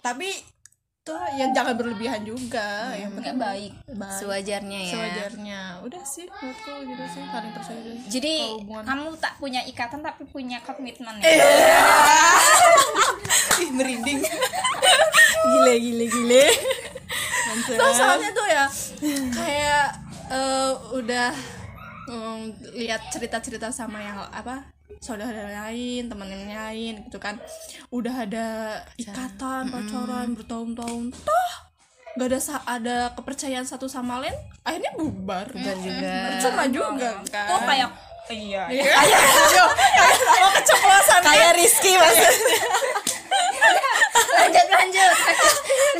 tapi 0.00 0.30
tuh 1.06 1.22
yang 1.38 1.54
jangan 1.54 1.78
berlebihan 1.78 2.26
juga. 2.26 2.90
Yang 2.98 3.22
penting 3.22 3.38
baik. 3.38 3.72
baik. 3.94 4.18
Sewajarnya 4.18 4.80
ya. 4.82 4.94
Sewajarnya. 4.98 5.60
Udah 5.86 6.02
sih 6.02 6.26
menurutku 6.26 6.74
gitu 6.82 7.04
sih. 7.14 7.22
Saling 7.30 7.52
percaya 7.54 7.78
jadi 8.10 8.34
Kalau 8.42 8.58
hubungan. 8.58 8.82
kamu 8.82 9.08
tak 9.22 9.32
punya 9.38 9.60
ikatan 9.70 10.02
tapi 10.02 10.26
punya 10.26 10.58
komitmen 10.66 11.14
ya? 11.22 11.30
Ih, 13.62 13.70
merinding. 13.70 14.18
Gile 15.46 15.74
gile 15.78 16.06
gile. 16.10 16.44
Tuh, 17.66 17.90
soalnya 17.94 18.30
tuh 18.36 18.46
ya 18.46 18.66
kayak 19.32 19.86
eh, 20.28 20.70
udah 20.92 21.30
mm, 22.10 22.40
lihat 22.78 23.08
cerita-cerita 23.10 23.72
sama 23.72 23.98
yang 24.02 24.18
apa 24.28 24.75
saudara 25.00 25.68
lain 25.68 26.08
teman 26.08 26.28
yang 26.30 26.46
lain 26.50 26.94
gitu 27.06 27.18
kan. 27.18 27.38
Udah 27.90 28.26
ada 28.26 28.46
ikatan 28.96 29.70
pacaran 29.70 30.34
bertahun-tahun. 30.34 31.12
Toh 31.12 31.52
gak 32.16 32.32
ada 32.32 32.40
ada 32.64 32.96
kepercayaan 33.12 33.68
satu 33.68 33.92
sama 33.92 34.24
lain 34.24 34.32
akhirnya 34.64 34.96
bubar. 34.96 35.52
Bubar 35.52 35.76
juga. 35.84 36.14
percuma 36.32 36.64
juga 36.72 37.08
kan. 37.28 37.44
Tuh 37.44 37.60
kayak 37.68 37.90
iya. 38.32 38.62
Oh 40.42 40.50
keceplosan 40.56 41.20
kayak 41.22 41.50
Rizky 41.60 41.92
maksudnya. 41.94 42.58
Lanjut 44.36 44.66
lanjut. 44.66 45.14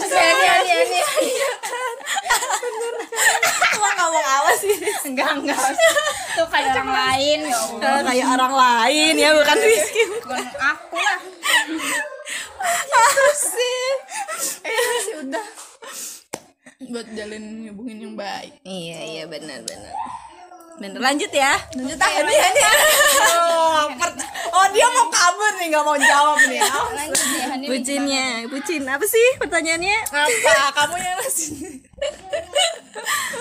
Terus 0.00 0.12
ya 0.16 0.24
ini 0.32 0.72
ini 0.72 0.98
ini 0.98 1.46
lo 3.76 3.88
ngomong 4.00 4.26
apa 4.26 4.52
sih? 4.58 4.74
Enggak 5.06 5.30
enggak. 5.40 5.60
Tuh 6.36 6.46
kayak 6.48 6.72
orang 6.76 6.90
lain 6.92 7.38
ya 7.48 7.56
Allah. 7.56 7.96
Eh, 7.96 8.00
kayak 8.04 8.26
orang 8.32 8.54
lain 8.54 9.12
ya 9.16 9.30
bukan 9.36 9.56
Rizky. 9.60 10.02
bukan 10.20 10.44
aku 10.58 10.96
lah. 10.96 11.20
Eh 14.66 14.84
sih 15.04 15.14
udah. 15.22 15.46
Buat 16.92 17.08
jalin 17.16 17.44
hubungin 17.72 17.98
yang 18.04 18.14
baik. 18.14 18.52
Iya 18.62 18.98
iya 19.04 19.24
benar 19.28 19.64
benar 20.76 21.00
lanjut 21.00 21.32
ya. 21.32 21.56
Lanjut 21.76 21.98
ah 21.98 22.10
dia 22.20 22.46
nih 22.52 22.64
oh, 23.32 23.84
oh 24.52 24.66
dia 24.72 24.86
mau 24.92 25.06
kabur 25.08 25.52
nih 25.56 25.66
nggak 25.72 25.84
mau 25.84 25.96
jawab 25.96 26.38
nih 26.48 26.60
lanjut 26.64 27.28
ya 27.32 27.46
ini 27.56 27.66
bucinnya 27.68 28.26
bucin. 28.52 28.82
Apa 28.84 29.04
sih 29.08 29.26
pertanyaannya? 29.40 29.98
Apa? 30.12 30.52
Kamu 30.76 30.94
yang 31.00 31.16
ngasih. 31.20 31.52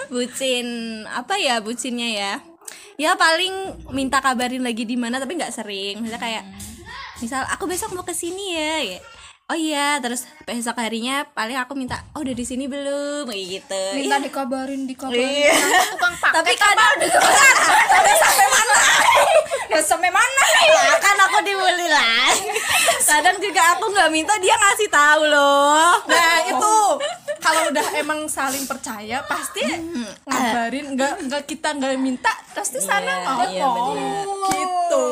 Bucin 0.07 0.67
apa 1.11 1.35
ya 1.35 1.59
bucinnya 1.59 2.09
ya? 2.11 2.33
Ya 2.95 3.11
paling 3.19 3.83
minta 3.91 4.23
kabarin 4.23 4.63
lagi 4.63 4.87
di 4.87 4.95
mana 4.95 5.19
tapi 5.19 5.35
nggak 5.35 5.51
sering. 5.51 5.99
Misalnya 5.99 6.21
kayak 6.23 6.43
misal 7.19 7.43
aku 7.51 7.67
besok 7.67 7.91
mau 7.91 8.07
ke 8.07 8.15
sini 8.15 8.55
ya 8.55 8.95
ya. 8.95 8.99
Oh 9.45 9.53
iya 9.53 10.01
terus 10.01 10.25
besok 10.41 10.81
harinya 10.81 11.21
paling 11.37 11.53
aku 11.53 11.77
minta 11.77 12.01
oh 12.17 12.25
udah 12.25 12.33
di 12.33 12.45
sini 12.45 12.65
belum? 12.65 13.29
Kayak 13.29 13.45
gitu. 13.61 13.83
Minta 13.93 14.17
dikabarin 14.17 14.89
dikabarin. 14.89 15.21
Iya. 15.21 15.53
Tukang 15.93 16.15
paket 16.17 16.33
tapi 16.33 16.51
kadang 16.57 16.91
udah 16.97 18.15
sampai 18.17 18.47
mana? 18.49 18.75
Udah 19.69 19.83
sampai 19.85 20.09
mana? 20.09 20.43
Lah 20.73 20.97
kan 20.97 21.17
aku 21.29 21.37
dibully 21.45 21.87
lah. 21.87 22.29
Kadang 23.05 23.37
juga 23.37 23.61
aku 23.77 23.85
nggak 23.93 24.09
minta 24.09 24.33
dia 24.41 24.55
ngasih 24.57 24.89
tahu 24.89 25.21
loh. 25.29 25.93
Nah 26.09 26.33
itu 26.49 26.75
kalau 27.37 27.69
udah 27.69 27.87
emang 27.95 28.25
saling 28.25 28.65
percaya 28.65 29.21
pasti 29.29 29.61
ngabarin 30.25 30.97
nggak 30.97 31.13
nggak 31.29 31.43
kita 31.45 31.77
nggak 31.77 31.93
minta 32.01 32.33
pasti 32.57 32.81
sana 32.81 33.13
Iya, 33.13 33.29
mau 33.29 33.45
iya, 33.45 33.65
bener. 33.69 34.25
gitu 34.57 35.05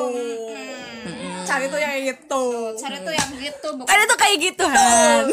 cari 1.43 1.65
tuh 1.67 1.79
yang 1.79 1.93
itu 1.99 2.45
cari 2.75 2.97
tuh 2.99 3.13
yang 3.13 3.29
gitu 3.35 3.67
bukan 3.75 3.87
kan 3.87 3.97
itu 4.01 4.15
kayak 4.15 4.37
gitu 4.39 4.63
Han. 4.63 5.25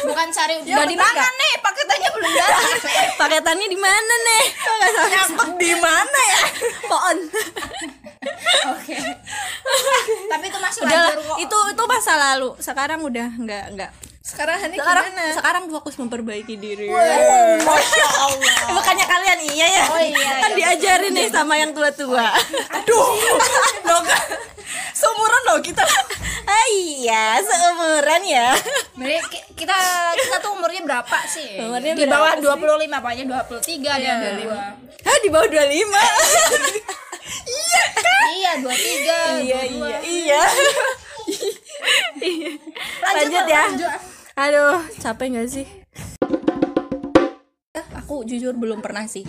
Bukan 0.00 0.26
cari 0.30 0.54
Ya, 0.64 0.76
udah 0.80 0.86
di 0.88 0.96
mana 0.96 1.22
nih 1.22 1.52
paketannya 1.60 2.08
belum 2.10 2.32
datang 2.32 2.64
paketannya 3.20 3.68
di 3.68 3.78
mana 3.78 4.14
nih? 4.26 4.44
Nyangkut 5.10 5.50
di 5.56 5.72
mana 5.76 6.20
ya? 6.26 6.42
Pohon. 6.84 7.18
Oke. 8.74 8.96
Tapi 10.28 10.44
itu 10.46 10.58
masih 10.58 10.80
udah 10.84 11.00
wajar 11.00 11.16
kok. 11.20 11.36
itu 11.38 11.58
itu 11.72 11.82
masa 11.86 12.12
lalu. 12.16 12.48
Sekarang 12.58 13.00
udah 13.00 13.28
nggak 13.36 13.64
nggak 13.76 13.90
sekarang 14.20 14.60
Hani 14.60 14.76
sekarang 14.76 15.06
gimana? 15.08 15.32
sekarang 15.32 15.62
fokus 15.70 15.96
memperbaiki 15.96 16.54
diri. 16.54 16.86
Oh, 16.86 17.00
masya 17.58 18.06
Allah. 18.20 18.52
Eh, 18.62 18.74
bukannya 18.76 19.06
kalian 19.06 19.40
iya 19.48 19.66
ya 19.66 19.84
Oh, 19.88 19.96
iya, 19.98 20.30
kan 20.38 20.50
diajarin 20.52 21.08
nih 21.10 21.28
sama 21.28 21.56
yang 21.56 21.72
tua-tua. 21.72 22.28
Aduh. 22.70 23.06
Dong 23.82 24.04
seumuran 24.92 25.42
loh 25.46 25.58
kita. 25.58 25.80
Ah 26.44 26.66
iya 26.70 27.40
seumuran 27.40 28.20
ya. 28.22 28.52
Ki- 29.24 29.56
kita 29.56 29.72
kita 30.14 30.36
tuh 30.38 30.52
umurnya 30.52 30.84
berapa 30.84 31.16
sih? 31.24 31.56
Umurnya 31.56 31.96
di 31.96 32.04
bawah 32.04 32.36
berapa 32.36 32.76
25 32.76 33.00
pokoknya 33.00 33.24
23 33.24 33.88
ada 33.88 34.04
Iya. 34.04 34.14
25. 35.00 35.08
ah 35.08 35.16
di 35.16 35.28
bawah 35.28 35.48
25 35.48 35.64
Iya, 38.30 38.52
23. 38.60 39.40
iya 39.40 39.60
iya. 39.64 39.96
Iya 40.02 40.42
lanjut 43.04 43.44
ya 43.46 43.64
aduh 44.40 44.80
capek 44.96 45.26
nggak 45.36 45.48
sih? 45.52 45.66
Aku 48.00 48.24
jujur 48.24 48.56
belum 48.56 48.80
pernah 48.80 49.04
sih. 49.04 49.26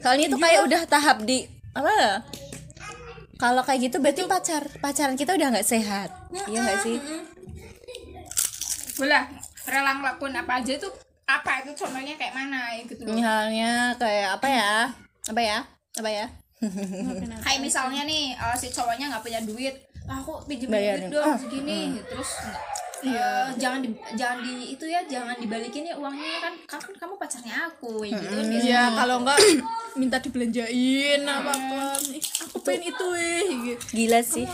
Soalnya 0.00 0.32
itu 0.32 0.38
kayak 0.40 0.64
udah 0.66 0.82
tahap 0.88 1.22
di 1.22 1.44
apa 1.76 1.90
ya? 1.92 2.14
kalau 3.36 3.66
kayak 3.66 3.90
gitu 3.90 3.98
berarti 3.98 4.22
pacar 4.30 4.62
pacaran 4.78 5.18
kita 5.18 5.34
udah 5.34 5.48
nggak 5.52 5.66
sehat. 5.66 6.08
Iya 6.46 6.58
nggak 6.62 6.78
sih? 6.80 6.96
Boleh 8.96 9.22
rela 9.66 9.98
ngelakuin 9.98 10.34
apa 10.38 10.62
aja 10.62 10.72
itu 10.78 10.88
apa 11.26 11.62
itu 11.66 11.74
contohnya 11.84 12.14
kayak 12.16 12.34
mana 12.34 12.72
ya 12.78 12.82
gitu. 12.86 13.02
Misalnya 13.04 13.72
kayak 13.98 14.28
apa 14.40 14.48
ya? 14.48 14.72
Apa 15.28 15.40
ya? 15.42 15.58
Apa 15.98 16.10
ya? 16.10 16.26
Kayak 17.42 17.60
misalnya 17.60 18.02
nih 18.06 18.32
eh, 18.32 18.56
si 18.56 18.70
cowoknya 18.70 19.10
nggak 19.10 19.24
punya 19.26 19.40
duit. 19.42 19.74
"Ah, 19.74 19.91
aku 20.04 20.32
pinjem 20.44 20.68
Bayarin. 20.68 21.08
duit 21.08 21.14
dong 21.14 21.38
segini? 21.38 21.80
terus 22.02 22.30
nggak 23.02 23.18
eh, 23.18 23.58
jangan 23.58 23.82
di 23.82 23.88
jangan 24.14 24.38
di 24.40 24.78
itu 24.78 24.84
ya 24.86 25.02
jangan 25.02 25.34
dibalikin 25.34 25.82
ya 25.82 25.98
uangnya 25.98 26.38
kan 26.38 26.54
kan, 26.70 26.78
kan 26.78 26.94
kamu 26.94 27.14
pacarnya 27.18 27.54
aku? 27.66 28.06
Kayak 28.06 28.14
gitu 28.14 28.30
kan 28.30 28.46
biasanya. 28.46 28.62
Iya, 28.62 28.82
kalau 28.94 29.16
enggak 29.18 29.38
minta 29.98 30.16
dibelanjain 30.22 31.20
apa 31.26 31.50
apa. 31.50 31.82
Aku 32.46 32.58
pengen 32.62 32.94
itu 32.94 33.06
eh 33.18 33.46
gitu. 33.74 33.82
gila 33.90 34.20
sih. 34.22 34.46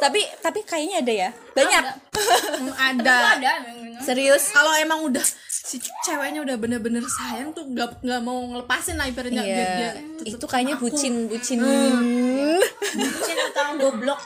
Tapi 0.00 0.20
tapi 0.40 0.60
kayaknya 0.64 0.96
ada 1.04 1.12
ya. 1.12 1.30
Banyak. 1.52 1.84
Hmm, 2.16 2.72
Ada. 2.76 3.16
ada 3.36 3.52
memang. 3.68 4.00
serius? 4.00 4.48
Kalau 4.52 4.72
emang 4.76 5.04
udah 5.04 5.24
si 5.44 5.76
ceweknya 6.00 6.40
udah 6.40 6.56
bener-bener 6.56 7.04
sayang 7.04 7.52
tuh 7.52 7.68
nggak 7.68 8.00
nggak 8.00 8.20
mau 8.24 8.40
ngelepasin 8.48 8.96
lah 8.96 9.04
ibaratnya. 9.04 9.44
Biar 9.44 9.68
dia 9.76 9.90
Iya, 10.24 10.36
itu 10.36 10.44
kayaknya 10.48 10.80
bucin 10.80 11.28
bucin 11.28 11.60
Bucin 12.96 13.36
atau 13.50 13.78
goblok. 13.78 14.20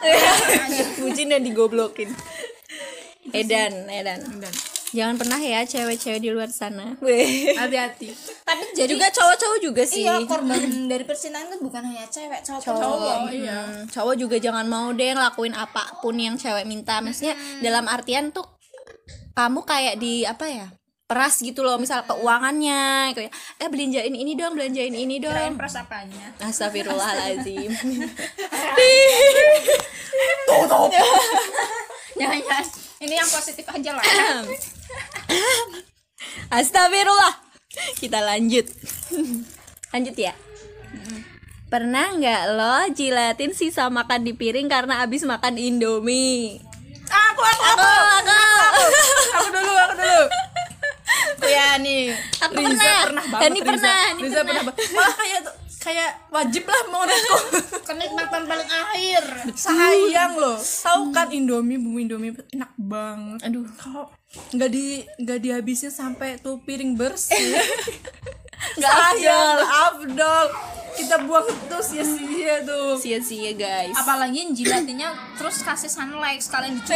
Bucin 1.02 1.26
dan 1.32 1.42
digoblokin. 1.44 2.10
Edan 3.34 3.88
Edan. 3.90 4.20
Dan 4.38 4.54
jangan 4.94 5.18
pernah 5.18 5.40
ya 5.42 5.66
cewek-cewek 5.66 6.22
di 6.22 6.30
luar 6.30 6.48
sana. 6.54 6.94
Hati-hati. 7.02 8.14
tapi 8.46 8.62
jadi 8.78 8.94
juga 8.94 9.10
cowok-cowok 9.10 9.58
juga 9.58 9.82
sih. 9.82 10.06
Iya 10.06 10.22
korban 10.28 10.60
dari 10.86 11.02
percintaan 11.02 11.50
kan 11.50 11.58
bukan 11.58 11.82
hanya 11.82 12.06
cewek 12.06 12.40
cowok 12.46 12.60
pun 12.62 12.74
cowok, 12.78 12.98
cowok 13.00 13.32
iya. 13.34 13.58
Hmm, 13.58 13.82
cowok 13.90 14.14
juga 14.14 14.36
jangan 14.38 14.66
mau 14.70 14.94
deh 14.94 15.10
ngelakuin 15.10 15.54
apa 15.58 15.98
pun 15.98 16.14
yang 16.14 16.38
cewek 16.38 16.62
minta. 16.68 17.02
Maksudnya 17.02 17.34
dalam 17.58 17.90
artian 17.90 18.30
tuh 18.30 18.46
kamu 19.34 19.60
kayak 19.66 19.98
di 19.98 20.22
apa 20.22 20.46
ya 20.46 20.66
peras 21.04 21.36
gitu 21.44 21.60
loh 21.60 21.76
misal 21.76 22.00
keuangannya 22.08 23.12
kayak 23.12 23.28
eh 23.60 23.68
belanjain 23.68 24.16
ini 24.16 24.32
dong 24.40 24.56
belanjain 24.56 24.96
ini 24.96 25.20
kirain 25.20 25.52
dong 25.52 25.60
pers 25.60 25.76
apanya? 25.76 26.32
Astagfirullahaladzim. 26.40 27.76
Jangan 32.14 32.40
jangan. 32.40 32.68
Ini 33.02 33.14
yang 33.20 33.28
positif 33.28 33.66
aja 33.68 33.90
lah. 33.92 34.04
Astagfirullah. 36.56 37.34
Kita 37.98 38.22
lanjut. 38.22 38.70
Lanjut 39.90 40.16
ya. 40.16 40.32
Pernah 41.68 42.14
nggak 42.14 42.42
lo 42.54 42.86
jilatin 42.94 43.50
sisa 43.50 43.90
makan 43.90 44.22
di 44.22 44.32
piring 44.32 44.70
karena 44.70 45.02
abis 45.02 45.26
makan 45.26 45.58
indomie? 45.58 46.62
Aku 47.10 47.42
aku. 47.42 47.64
Aku 47.66 47.82
aku. 47.82 48.38
Aku 49.42 49.48
dulu 49.50 49.72
aku 49.74 49.94
dulu. 49.98 50.43
Ya 51.54 51.68
nih. 51.78 52.04
Aku 52.42 52.52
Riza 52.58 52.74
pernah. 52.74 53.02
pernah 53.06 53.24
banget 53.30 53.42
Dani 53.46 53.58
Riza. 53.58 53.70
pernah, 53.70 53.94
Dani 53.94 54.22
Riza 54.22 54.40
pernah. 54.42 54.62
pernah 54.66 54.90
malah 54.94 55.14
kayak 55.14 55.42
kayak 55.84 56.10
wajib 56.32 56.64
lah 56.64 56.82
menurutku. 56.90 57.36
Kenikmatan 57.88 58.42
paling 58.48 58.70
akhir. 58.72 59.24
Sayang 59.54 60.32
loh. 60.40 60.58
Tahu 60.58 61.02
kan 61.12 61.28
Indomie 61.30 61.78
bumbu 61.78 61.98
Indomie 62.00 62.32
enak 62.50 62.72
banget. 62.80 63.40
Aduh. 63.46 63.68
Kalau 63.78 64.10
nggak 64.34 64.70
di 64.72 65.06
nggak 65.22 65.38
dihabisin 65.38 65.94
sampai 65.94 66.42
tuh 66.42 66.58
piring 66.66 66.98
bersih 66.98 67.38
sayang. 68.78 69.56
Nggak 69.60 69.70
afdol. 69.90 70.46
Kita 70.94 71.26
buang 71.26 71.50
tuh 71.66 71.82
sia-sia 71.82 72.62
tuh. 72.62 72.94
Sia-sia 73.02 73.50
guys. 73.58 73.98
Apalagi 73.98 74.46
jilatinya 74.54 75.10
terus 75.34 75.58
kasih 75.66 75.90
sunlight 75.90 76.38
sekalian 76.38 76.78
dicuci. 76.78 76.94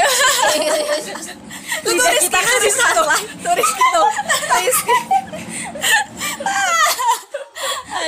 Lidah 1.83 2.15
kita 2.23 2.39
kasih 2.39 2.73
satu 2.75 3.03
turis 3.43 3.71
gitu 3.71 4.03
Rizky 4.55 4.97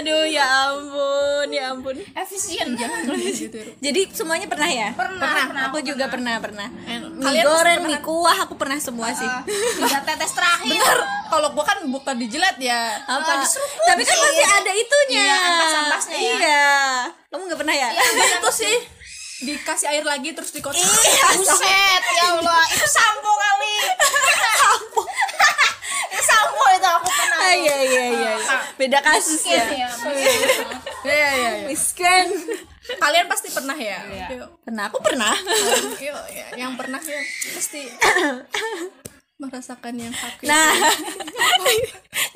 aduh 0.00 0.24
ya 0.24 0.44
ampun 0.70 1.48
ya 1.50 1.64
ampun. 1.72 1.96
Efisien. 2.14 2.74
Gitu 3.40 3.60
jadi 3.80 4.00
semuanya 4.12 4.46
pernah 4.46 4.68
ya? 4.68 4.92
Pernah, 4.92 5.48
pernah, 5.48 5.62
aku 5.68 5.78
juga 5.80 6.06
pernah 6.08 6.36
pernah. 6.38 6.68
Mie 6.68 7.20
Kalian 7.20 7.44
goreng 7.44 7.78
pernah 7.84 8.00
mie 8.00 8.04
kuah 8.04 8.38
aku 8.44 8.54
pernah 8.56 8.78
semua 8.80 9.12
sih. 9.12 9.28
tiga 9.76 10.00
tetes 10.04 10.32
terakhir. 10.32 10.76
Bener. 10.76 10.98
Kalau 11.30 11.48
gua 11.52 11.64
kan 11.64 11.78
bukan 11.86 12.14
dijilat 12.16 12.56
ya. 12.58 12.98
Apa? 13.06 13.44
Tapi 13.44 14.02
kan 14.02 14.16
masih 14.18 14.46
ada 14.46 14.72
itunya. 14.72 15.24
Iya, 15.24 15.36
ampas-ampasnya 15.36 16.16
ya. 16.16 16.32
iya. 16.36 16.68
Kamu 17.30 17.42
nggak 17.46 17.60
pernah 17.60 17.74
ya? 17.76 17.88
Itu 18.40 18.50
sih. 18.52 18.76
Dikasih 19.40 19.88
air 19.88 20.04
lagi 20.04 20.36
terus 20.36 20.52
dikocok. 20.52 20.76
Buset 21.40 22.02
ya 22.12 22.24
Allah. 22.36 22.60
Itu 22.68 22.84
sampo 22.84 23.30
kali. 23.30 23.74
Sampo. 24.60 25.00
Itu 26.12 26.20
sampo 26.20 26.64
itu 26.70 26.84
aku 26.86 27.08
pernah 27.08 27.38
Ah, 27.40 27.54
iya 27.56 27.56
iya 27.56 27.64
iya 27.64 27.78
iya. 27.79 27.79
Beda 28.80 28.98
kasus 29.04 29.44
Miskin 29.44 29.60
ya 29.60 29.64
ya 29.68 29.90
Iya 31.00 31.12
iya 31.12 31.30
iya. 31.36 31.66
miskin 31.68 32.26
Kalian 32.90 33.30
pasti 33.30 33.52
pernah 33.54 33.76
ya? 33.78 34.02
Yuk, 34.34 34.66
pernah 34.66 34.90
aku 34.90 34.98
pernah 34.98 35.30
yuk, 36.00 36.24
ya, 36.32 36.46
yang 36.58 36.74
pernah 36.74 36.98
ya 36.98 37.22
pasti 37.54 37.86
merasakan 39.40 39.94
yang 39.96 40.12
sakit. 40.12 40.44
Nah, 40.44 40.68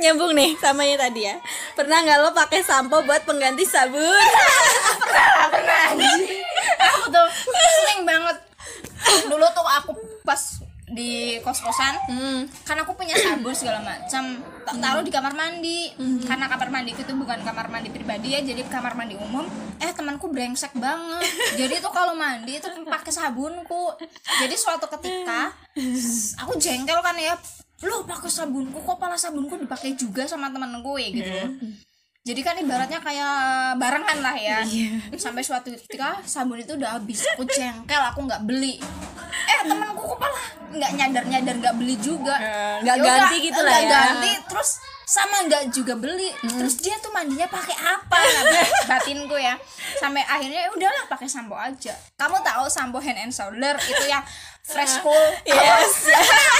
nyambung 0.01 0.33
nih 0.33 0.57
sama 0.57 0.89
yang 0.89 0.97
tadi 0.97 1.29
ya. 1.29 1.37
Pernah 1.77 2.01
nggak 2.01 2.19
lo 2.25 2.31
pakai 2.33 2.65
sampo 2.65 3.05
buat 3.05 3.29
pengganti 3.29 3.69
sabun? 3.69 4.01
aku 6.81 7.03
tuh 7.13 7.29
sering 7.83 8.09
banget 8.09 8.37
dulu 9.29 9.47
tuh 9.53 9.67
aku 9.69 9.93
pas 10.25 10.41
di 10.85 11.40
kos-kosan 11.40 11.97
kan 12.68 12.77
aku 12.77 12.92
punya 12.92 13.16
sabun 13.16 13.57
segala 13.57 13.81
macam 13.81 14.37
tak 14.68 14.77
taruh 14.81 15.01
di 15.01 15.12
kamar 15.12 15.33
mandi. 15.33 15.92
Karena 16.29 16.49
kamar 16.49 16.68
mandiku 16.68 17.01
itu 17.05 17.14
bukan 17.16 17.40
kamar 17.40 17.73
mandi 17.73 17.88
pribadi 17.88 18.37
ya 18.37 18.40
jadi 18.44 18.64
kamar 18.68 18.92
mandi 18.92 19.16
umum. 19.16 19.49
Eh 19.81 19.90
temanku 19.97 20.29
brengsek 20.29 20.77
banget. 20.77 21.25
Jadi 21.61 21.83
tuh 21.83 21.90
kalau 21.90 22.14
mandi 22.14 22.57
itu 22.57 22.68
pakai 22.87 23.12
sabunku. 23.12 23.97
Jadi 24.40 24.55
suatu 24.55 24.87
ketika 24.87 25.51
aku 26.40 26.57
jengkel 26.61 27.01
kan 27.03 27.16
ya. 27.18 27.35
Lo 27.85 28.07
pakai 28.07 28.31
sabunku 28.31 28.81
kok 28.81 28.97
pala 28.97 29.18
sabunku 29.18 29.61
dipakai 29.61 29.99
juga 29.99 30.25
sama 30.25 30.49
temenku 30.53 30.97
ya 30.97 31.09
gitu 31.11 31.38
jadi 32.25 32.41
kan 32.41 32.57
ibaratnya 32.57 33.05
kayak 33.05 33.37
barengan 33.77 34.25
lah 34.25 34.33
ya. 34.33 34.65
Sampai 35.21 35.45
suatu 35.45 35.69
ketika 35.77 36.25
sabun 36.25 36.57
itu 36.57 36.73
udah 36.73 36.97
habis 36.97 37.21
aku 37.37 37.45
jengkel 37.45 38.01
aku 38.01 38.25
nggak 38.25 38.49
beli. 38.49 38.81
Eh 39.45 39.61
temanku 39.69 40.01
kok 40.09 40.17
malah 40.17 40.47
nggak 40.73 40.91
nyadar 40.97 41.25
nyadar 41.29 41.55
nggak 41.61 41.77
beli 41.77 42.01
juga. 42.01 42.33
Nggak 42.81 42.97
Ya 42.97 43.05
ganti 43.05 43.37
gitu 43.45 43.61
lah 43.61 43.77
ya. 43.77 43.89
ganti 43.93 44.33
terus 44.49 44.81
sama 45.05 45.45
nggak 45.45 45.69
juga 45.69 46.01
beli. 46.01 46.33
Terus 46.41 46.81
dia 46.81 46.97
tuh 47.05 47.13
mandinya 47.13 47.45
pakai 47.45 47.77
apa? 47.77 48.17
Batinku 48.89 49.37
ya. 49.37 49.61
Sampai 50.01 50.25
akhirnya 50.25 50.65
ya 50.65 50.71
udahlah 50.73 51.05
pakai 51.13 51.29
sampo 51.29 51.61
aja. 51.61 51.93
Kamu 52.17 52.41
tahu 52.41 52.65
sampo 52.73 53.05
hand 53.05 53.21
and 53.21 53.37
shoulder 53.37 53.77
itu 53.85 54.05
yang 54.09 54.25
fresh 54.64 54.96
cool 55.00 55.27
Yes. 55.46 56.09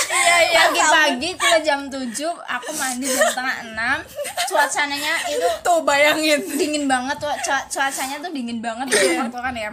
iya 0.07 0.37
iya. 0.45 0.61
Pagi-pagi 0.63 1.31
tuh 1.35 1.57
jam 1.61 1.89
7 1.89 2.05
aku 2.29 2.71
mandi 2.75 3.07
jam 3.07 3.25
setengah 3.25 3.57
enam. 3.65 3.99
Cuacanya 4.45 5.15
itu 5.27 5.49
Tuh 5.61 5.81
bayangin. 5.81 6.41
dingin 6.51 6.85
banget 6.85 7.17
tuh 7.17 7.33
cua- 7.41 7.65
cuacanya 7.67 8.21
tuh 8.21 8.29
dingin 8.29 8.61
banget 8.61 8.87
di 8.87 9.17
waktu 9.19 9.35
kan 9.35 9.55
ya. 9.55 9.71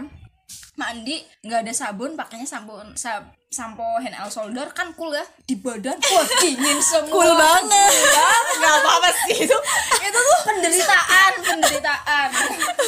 Mandi 0.72 1.16
nggak 1.40 1.60
ada 1.62 1.72
sabun 1.72 2.12
pakainya 2.12 2.44
sampo 2.44 2.80
sa- 2.94 3.28
sampo 3.52 3.84
hand 4.00 4.16
and 4.16 4.32
shoulder 4.32 4.64
kan 4.72 4.88
cool 4.96 5.12
ya 5.12 5.20
di 5.44 5.60
badan 5.60 6.00
wah 6.00 6.26
dingin 6.40 6.80
semua 6.90 7.12
Cool 7.12 7.30
banget. 7.36 7.92
Gak 8.56 8.74
apa-apa 8.80 9.08
sih 9.12 9.44
itu. 9.44 9.58
Itu 10.00 10.18
tuh 10.18 10.38
penderitaan 10.48 11.32
penderitaan 11.44 12.28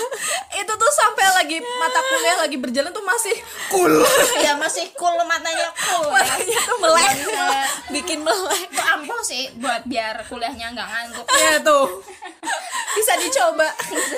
itu 0.64 0.72
tuh 0.72 0.92
sampai 0.96 1.26
lagi 1.36 1.58
mata 1.60 2.00
kuliah 2.00 2.36
lagi 2.40 2.56
berjalan 2.56 2.88
tuh 2.94 3.04
masih 3.04 3.36
cool. 3.68 3.92
ya 4.40 4.56
masih 4.56 4.88
cool 4.96 5.12
matanya 5.28 5.68
cool 5.76 6.08
ya. 6.08 6.24
Matanya 6.24 6.58
tuh 6.64 6.76
melek. 6.80 7.12
Banget. 7.28 7.68
Bikin 7.92 8.18
melek. 8.24 8.64
itu 8.72 8.82
ampuh 8.96 9.20
sih 9.20 9.52
buat 9.60 9.84
biar 9.84 10.24
kuliahnya 10.32 10.72
nggak 10.72 10.88
ngantuk 10.88 11.26
ya 11.28 11.60
tuh. 11.60 12.00
Bisa 12.96 13.12
dicoba. 13.20 13.68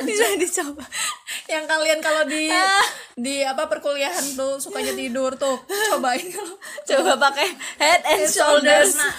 Bisa 0.06 0.24
dicoba. 0.38 0.84
Yang 1.50 1.64
kalian 1.66 1.98
kalau 1.98 2.22
di 2.28 2.52
di 3.16 3.40
apa 3.40 3.64
perkuliahan 3.64 4.36
tuh 4.36 4.60
sukanya 4.60 4.92
tidur 4.92 5.32
tuh 5.40 5.56
cobain 5.64 6.28
Coba 6.88 7.12
pakai 7.18 7.48
head 7.80 8.00
and 8.06 8.24
shoulders. 8.28 8.96
Nah, 8.96 9.12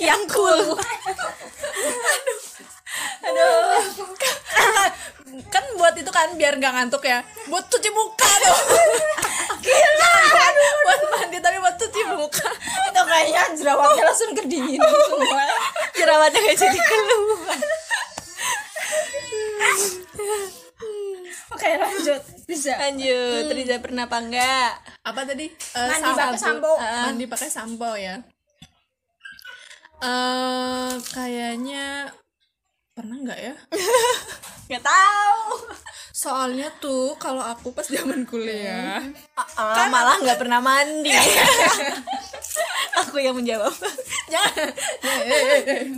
yang 0.12 0.22
cool. 0.28 0.76
kan 5.52 5.64
buat 5.76 5.96
itu 5.96 6.10
kan 6.12 6.36
biar 6.36 6.56
nggak 6.60 6.72
ngantuk 6.76 7.02
ya. 7.04 7.24
Buat 7.48 7.68
cuci 7.72 7.88
muka 7.92 8.30
tuh 8.44 8.58
gila. 9.62 10.12
Buat 10.84 11.00
mandi 11.08 11.38
tapi 11.40 11.56
buat 11.62 11.76
cuci 11.78 12.02
muka. 12.12 12.50
Itu 12.90 13.00
kayaknya 13.06 13.42
jerawatnya 13.56 14.02
langsung 14.04 14.32
kedinginan 14.36 14.92
semua. 15.08 15.44
Jerawatnya 15.96 16.40
nggak 16.42 16.58
jadi 16.58 16.78
keluar. 16.84 17.58
Oke 21.52 21.70
lanjut. 21.78 22.22
Bisa. 22.44 22.72
Lanjut, 22.76 23.46
Riza 23.52 23.76
pernah 23.78 24.04
apa 24.08 24.18
enggak? 24.18 24.70
apa 25.02 25.20
tadi? 25.24 25.46
Eh, 25.48 25.88
Mandi 25.88 26.10
pakai 26.12 26.38
sampo. 26.38 26.72
mandi 26.78 27.24
pakai 27.26 27.50
sampo 27.50 27.90
ya. 27.94 28.16
Eh 30.02 30.92
kayaknya 31.12 32.10
pernah 32.92 33.16
nggak 33.18 33.40
ya? 33.40 33.54
Nggak 34.68 34.84
tahu. 34.88 35.68
Soalnya 36.12 36.72
tuh 36.80 37.12
kalau 37.16 37.42
aku 37.42 37.74
pas 37.74 37.84
zaman 37.84 38.24
kuliah 38.24 39.04
Ah, 39.36 39.84
malah 39.90 40.16
nggak 40.22 40.40
pernah 40.40 40.64
mandi. 40.64 41.12
Aku 43.04 43.16
yang 43.16 43.36
menjawab. 43.36 43.72
Jangan 44.28 44.68
eh. 45.28 45.88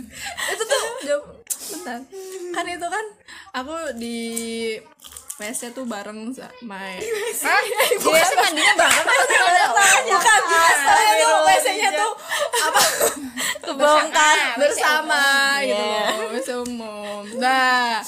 itu 0.51 0.63
tuh 0.63 0.81
jawab. 1.03 1.23
Bentar. 1.45 1.99
Kan 2.51 2.65
itu 2.67 2.87
kan 2.87 3.05
aku 3.53 3.75
di 3.95 4.19
WC 5.35 5.75
tuh 5.75 5.83
bareng 5.83 6.31
sama 6.31 6.79
Hah? 6.79 7.61
Dia 7.99 8.23
sih 8.23 8.37
mandinya 8.39 8.73
banget 8.79 9.03
bukan 10.07 10.41
soalnya 10.47 11.13
tuh 11.19 11.39
WC-nya 11.43 11.89
tuh 11.91 12.11
apa? 12.63 12.81
Kebongkar. 13.65 14.37
Bersama 14.55 15.23
gitu 15.59 15.83
loh 15.83 16.27
WC 16.31 16.49
umum. 16.63 17.23
Nah 17.35 17.99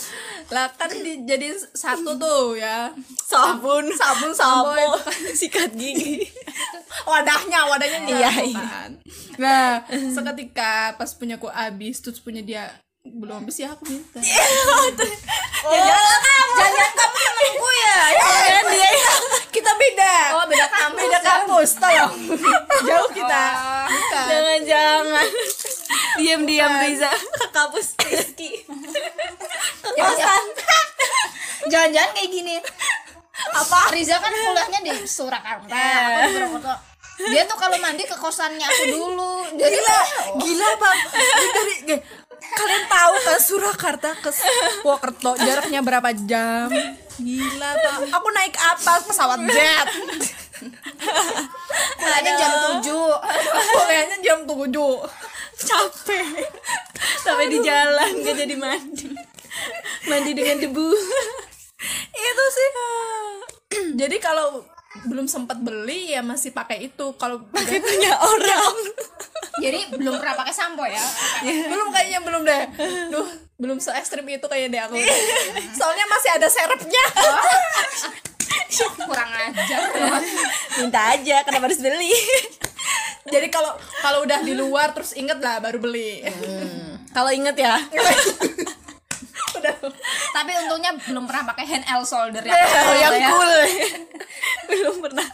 lah 0.47 0.71
kan 0.79 0.87
di, 0.87 1.27
jadi 1.27 1.51
satu 1.75 2.15
tuh 2.15 2.55
ya. 2.55 2.95
Sabun. 3.27 3.91
Sabun 3.91 4.31
sampo 4.31 4.71
kan 5.03 5.19
sikat 5.39 5.75
gigi. 5.75 6.23
Wadahnya 7.03 7.67
wadahnya 7.67 7.99
Iya, 8.07 8.29
nyatu 8.31 8.47
iya. 8.51 8.63
kan 8.63 8.91
nah 9.37 9.85
seketika 9.87 10.97
pas 10.97 11.13
punya 11.13 11.37
aku 11.37 11.45
habis 11.45 12.01
terus 12.01 12.17
punya 12.17 12.41
dia 12.41 12.73
belum 13.15 13.43
habis 13.43 13.57
ya 13.63 13.71
aku 13.71 13.83
minta. 13.87 14.19
Ya 14.19 14.43
jangan 15.87 16.19
kamu. 16.21 17.15
Temanku 17.27 17.69
ya. 17.71 17.97
Kan 18.57 18.65
dia 18.71 18.89
kita 19.53 19.71
beda. 19.73 20.15
Oh, 20.37 20.45
beda 20.45 20.67
kampus. 20.67 20.99
beda 20.99 21.19
kampus 21.23 21.69
tolong. 21.79 22.13
Jauh 22.87 23.09
kita. 23.15 23.45
Bukan. 23.87 24.25
jangan 24.27 24.59
jangan 24.67 25.25
diam 26.19 26.41
diam 26.43 26.73
Riza. 26.83 27.11
Ke 27.11 27.47
kampus 27.51 27.87
Rizky. 28.03 28.51
Kosan 29.97 30.45
Jangan-jangan 31.67 32.11
kayak 32.15 32.29
gini. 32.31 32.55
Apa? 33.53 33.91
Riza 33.91 34.17
kan 34.19 34.31
kuliahnya 34.31 34.79
di 34.83 34.93
Surakarta. 35.07 35.67
Aku 35.67 36.29
di 36.31 36.37
Purwokerto. 36.37 36.75
Dia 37.17 37.49
tuh 37.49 37.57
kalau 37.57 37.81
mandi 37.81 38.05
ke 38.05 38.13
kosannya 38.13 38.61
aku 38.61 38.83
dulu. 38.93 39.33
Jadi 39.57 39.73
gila. 39.73 39.99
gila 40.37 40.69
bang. 40.77 40.99
Dari 41.09 41.97
kalian 42.37 42.83
tahu 42.89 43.13
kan 43.25 43.39
Surakarta 43.41 44.09
ke 44.19 44.29
Purwokerto 44.81 45.37
jaraknya 45.41 45.81
berapa 45.81 46.09
jam? 46.25 46.69
Gila 47.17 47.69
bang 47.73 48.01
aku 48.13 48.27
naik 48.33 48.55
apa 48.57 48.91
pesawat 49.09 49.41
jet. 49.49 49.87
Kuliahnya 51.97 52.33
jam 52.37 52.51
7 52.81 52.89
kuliahnya 53.73 54.17
jam 54.21 54.39
7 54.45 54.69
capek. 55.57 56.45
Sampai 57.21 57.49
di 57.49 57.57
jalan 57.65 58.21
gak 58.21 58.35
jadi 58.37 58.55
mandi. 58.57 59.09
Mandi 60.05 60.31
dengan 60.37 60.57
debu. 60.61 60.87
Itu 62.13 62.45
sih. 62.53 62.69
Jadi 63.97 64.17
kalau 64.21 64.65
belum 65.05 65.29
sempat 65.29 65.61
beli 65.61 66.13
ya 66.13 66.21
masih 66.21 66.53
pakai 66.53 66.89
itu. 66.89 67.13
Kalau 67.17 67.41
pakai 67.49 67.81
punya 67.81 68.13
orang 68.17 68.75
Jadi 69.57 69.79
belum 69.97 70.21
pernah 70.21 70.35
pakai 70.37 70.53
sampo 70.53 70.85
ya? 70.85 71.01
Belum 71.43 71.89
kayaknya 71.89 72.19
belum 72.21 72.41
deh. 72.45 72.63
Duh 73.09 73.27
belum 73.57 73.81
se 73.81 73.89
ekstrim 73.97 74.21
itu 74.29 74.45
kayak 74.45 74.69
deh 74.69 74.81
aku. 74.85 75.01
Soalnya 75.73 76.05
masih 76.05 76.29
ada 76.37 76.47
serepnya. 76.47 77.03
Kurang 79.09 79.29
ajar. 79.33 79.79
Minta 80.77 81.01
aja 81.17 81.41
kenapa 81.41 81.65
harus 81.65 81.81
beli? 81.81 82.13
Jadi 83.27 83.47
kalau 83.49 83.73
kalau 84.05 84.23
udah 84.23 84.39
di 84.45 84.53
luar 84.53 84.93
terus 84.93 85.17
inget 85.17 85.41
lah 85.41 85.57
baru 85.57 85.81
beli. 85.81 86.21
Kalau 87.11 87.33
inget 87.33 87.57
ya. 87.57 87.81
Udah. 89.57 89.73
Tapi 90.37 90.51
untungnya 90.53 90.93
belum 91.09 91.25
pernah 91.25 91.49
pakai 91.49 91.65
hand 91.65 91.85
L 91.89 92.05
solder 92.05 92.45
ya. 92.45 92.53
Oh 92.53 92.93
yang 92.93 93.17
ya. 93.17 93.29
cool. 93.33 93.53
Belum 94.69 94.95
pernah. 95.01 95.25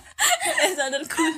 Eh 0.63 0.71
sadar 0.71 1.03
cool. 1.11 1.33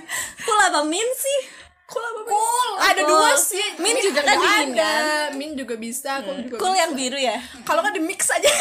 Cool 0.45 0.59
apa 0.61 0.85
min 0.85 1.09
sih 1.17 1.39
cool 1.85 2.01
apa? 2.03 2.21
Cool. 2.25 2.69
ada 2.77 2.97
Cool. 2.97 3.09
dua 3.11 3.29
sih 3.35 3.67
Min 3.77 3.95
juga 3.99 4.21
kan 4.21 4.35
ada 4.35 4.73
kan? 4.73 5.29
min 5.33 5.53
juga 5.53 5.75
bisa 5.75 6.21
cool 6.21 6.37
juga 6.41 6.57
cool 6.57 6.71
bisa. 6.71 6.81
yang 6.81 6.91
biru 6.93 7.17
ya 7.17 7.37
kalau 7.61 7.79
kan 7.79 7.91
di 7.91 8.01
mix 8.01 8.25
aja 8.27 8.49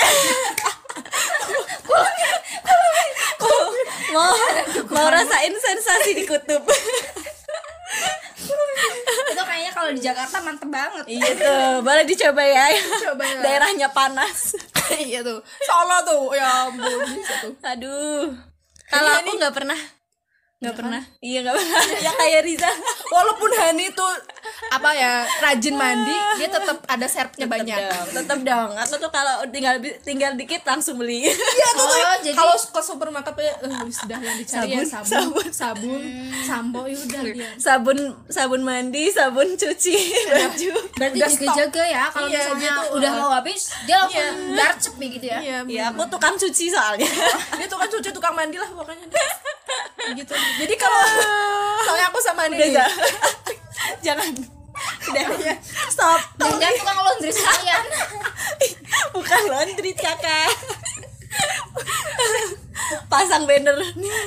mau 4.14 4.30
mau 4.90 5.06
rasain 5.08 5.52
sensasi 5.52 6.10
di 6.14 6.24
kutub 6.24 6.62
Itu 9.24 9.42
kayaknya 9.42 9.72
kalau 9.72 9.90
di 9.90 10.00
Jakarta 10.00 10.38
mantep 10.40 10.68
banget 10.68 11.04
iya 11.08 11.30
tuh 11.34 11.82
boleh 11.82 12.04
dicoba 12.04 12.42
ya 12.42 12.66
Coba 13.02 13.24
ya. 13.24 13.40
daerahnya 13.40 13.88
panas 13.90 14.54
iya 15.00 15.20
tuh 15.20 15.42
Solo 15.60 15.96
tuh 16.04 16.22
ya 16.32 16.68
ampun 16.68 16.86
bisa 17.10 17.34
tuh 17.40 17.52
aduh 17.60 18.30
kalau 18.86 19.10
aku 19.12 19.30
nggak 19.34 19.50
pernah 19.52 19.78
nggak 20.64 20.76
pernah? 20.76 21.02
iya 21.20 21.38
nggak 21.40 21.54
pernah. 21.54 21.82
Ya 22.04 22.12
kayak 22.12 22.40
Riza. 22.42 22.70
Walaupun 23.06 23.50
Hani 23.54 23.86
tuh 23.92 24.08
apa 24.66 24.90
ya 24.92 25.12
rajin 25.40 25.74
mandi 25.74 26.12
dia 26.34 26.48
tetap 26.48 26.78
ada 26.84 27.06
serepnya 27.06 27.46
banyak. 27.46 27.78
dong, 27.78 28.06
tetep 28.14 28.38
dong. 28.42 28.70
Aku 28.74 28.94
tuh 28.96 29.08
kalau 29.08 29.44
tinggal 29.48 29.76
tinggal 30.00 30.32
dikit 30.34 30.64
langsung 30.64 30.96
beli. 30.96 31.28
Iya 31.28 31.68
tuh. 31.70 31.84
Oh, 31.84 32.16
jadi- 32.18 32.34
kalau 32.34 32.54
ke 32.54 32.80
supermarket 32.82 33.32
tuh 33.32 33.44
ya 33.44 33.54
eh, 33.58 33.90
sudah 33.90 34.18
yang 34.18 34.36
dicari 34.36 34.70
ya 34.70 34.82
Sabun, 34.84 35.06
sabun, 35.06 35.46
sabun, 35.50 36.02
sampo 36.40 36.80
ya 36.84 36.96
udah 36.96 37.22
dia. 37.24 37.48
sabun 37.56 37.98
sabun 38.26 38.60
mandi 38.60 39.08
sabun 39.08 39.48
cuci 39.54 39.96
baju. 40.26 40.70
Berarti 40.94 41.16
Udah 41.16 41.30
jaga-jaga 41.30 41.82
ya 41.84 42.04
Kalau 42.08 42.26
Iya, 42.26 42.38
misalnya 42.40 42.70
tuh, 42.74 42.86
udah 42.96 43.10
uh, 43.10 43.16
mau 43.16 43.30
habis 43.32 43.62
Dia 43.84 43.96
langsung 43.98 44.28
darcep 44.54 44.94
nih 44.96 45.08
gitu 45.10 45.26
ya. 45.26 45.38
Iya, 45.40 45.56
ya 45.66 45.84
aku 45.90 46.02
tukang 46.06 46.34
cuci 46.34 46.64
soalnya. 46.68 47.08
Dia 47.54 47.66
tuh 47.66 47.76
kan 47.76 47.88
cuci 47.88 48.10
tukang 48.10 48.34
mandi 48.34 48.56
lah 48.56 48.68
pokoknya. 48.68 49.06
gitu. 50.12 50.34
Jadi 50.34 50.74
kalau 50.76 51.00
soalnya 51.84 52.06
aku 52.12 52.18
sama 52.20 52.42
udah 52.44 52.58
Nini. 52.60 52.76
za- 52.76 52.96
jangan. 54.06 54.28
Udah 55.08 55.22
ya 55.40 55.54
stop. 55.88 56.20
Dan 56.36 56.50
tukang 56.76 56.98
laundry 56.98 57.32
sekalian. 57.32 57.84
Bukan 59.16 59.42
laundry 59.48 59.92
kakak. 59.96 60.50
Pasang 63.08 63.48
banner 63.48 63.78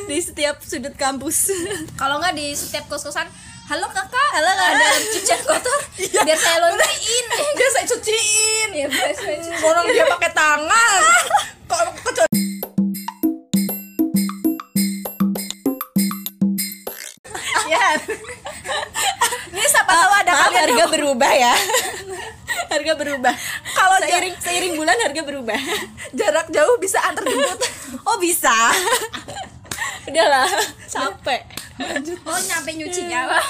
di 0.08 0.18
setiap 0.18 0.60
sudut 0.64 0.96
kampus. 0.98 1.54
Kalau 1.94 2.18
nggak 2.18 2.34
di 2.34 2.56
setiap 2.58 2.90
kos-kosan 2.90 3.28
Halo 3.68 3.84
kakak. 3.92 4.30
Halo, 4.32 4.48
Kak. 4.48 4.68
Ada 4.80 4.88
cucian 5.12 5.40
kotor. 5.44 5.80
Biar 6.00 6.40
saya 6.40 6.56
laundryin. 6.64 7.26
Dia 7.52 7.70
saya 7.76 7.84
cuciin. 7.84 8.70
Ya 8.72 8.88
biar 8.88 9.12
saya 9.12 9.44
cuci 9.44 9.60
Orang 9.60 9.84
dia 9.92 10.08
pakai 10.08 10.32
tangan. 10.32 11.02
Kok 11.68 12.27
ya 17.88 17.98
ini 19.54 19.66
siapa 19.66 19.90
tahu 19.90 20.12
ada 20.14 20.32
maaf 20.32 20.46
kalian 20.46 20.62
harga 20.68 20.86
berubah 20.88 21.32
ya. 21.34 21.54
Harga 22.68 22.94
berubah. 22.96 23.32
Kalau 23.70 23.96
seiring 24.02 24.36
seiring 24.38 24.74
bulan 24.76 24.98
harga 24.98 25.22
berubah. 25.22 25.56
Jarak 26.20 26.48
jauh 26.50 26.76
bisa 26.78 27.00
antar 27.02 27.24
jemput. 27.24 27.60
oh 28.02 28.18
bisa. 28.18 28.52
Udahlah 30.04 30.48
capek. 30.86 31.42
Oh 32.24 32.40
nyampe 32.42 32.72
nyucinya 32.74 33.30
lah 33.30 33.46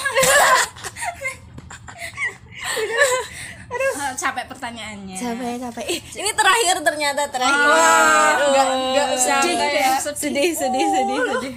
Aduh, 3.68 3.92
capek 4.14 4.44
pertanyaannya. 4.46 5.12
Capek 5.14 5.52
capek. 5.60 5.84
Ih, 5.88 6.00
ini 6.16 6.30
terakhir 6.32 6.76
ternyata 6.80 7.22
terakhir. 7.28 7.68
Aduh. 7.68 8.48
nggak- 8.48 8.76
nggak 8.88 9.06
sedih 9.18 9.56
ya. 9.58 9.92
sedih 10.00 10.50
sedih 10.52 10.86
sedih 10.88 11.18
sedih 11.22 11.52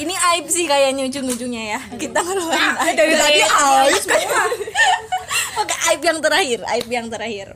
ini 0.00 0.14
aib 0.16 0.46
sih 0.48 0.64
kayaknya 0.64 1.04
ujung-ujungnya 1.12 1.62
ya. 1.76 1.80
Kita 2.00 2.24
ngeluarin 2.24 2.76
aib. 2.88 2.96
dari 2.96 3.14
tadi 3.20 3.40
aib. 3.44 4.02
Oke 5.60 5.74
aib 5.92 6.00
yang 6.00 6.18
terakhir 6.24 6.60
aib 6.64 6.88
yang 6.88 7.06
terakhir. 7.12 7.48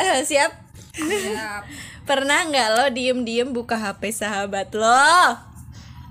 Eh, 0.00 0.24
siap? 0.24 0.50
Siap. 0.96 1.62
pernah 2.08 2.42
nggak 2.48 2.68
lo 2.74 2.84
diem-diem 2.90 3.48
buka 3.52 3.76
HP 3.76 4.10
sahabat 4.10 4.72
lo? 4.72 5.12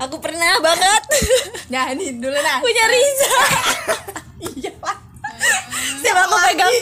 Aku 0.01 0.17
pernah 0.17 0.61
banget. 0.61 1.03
Nah, 1.71 1.87
ini 1.95 2.19
dulu 2.19 2.35
nah. 2.35 2.59
punya 2.59 2.83
Riza. 2.83 3.31
Iya 4.59 4.73
lah. 4.83 4.97
setiap 5.95 6.27
aku 6.27 6.35
pegang? 6.51 6.73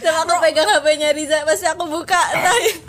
Setiap 0.00 0.16
aku 0.24 0.34
pegang 0.40 0.68
HP-nya 0.72 1.12
Riza? 1.12 1.44
Pasti 1.44 1.68
aku 1.68 1.84
buka. 1.84 2.16
tapi 2.16 2.87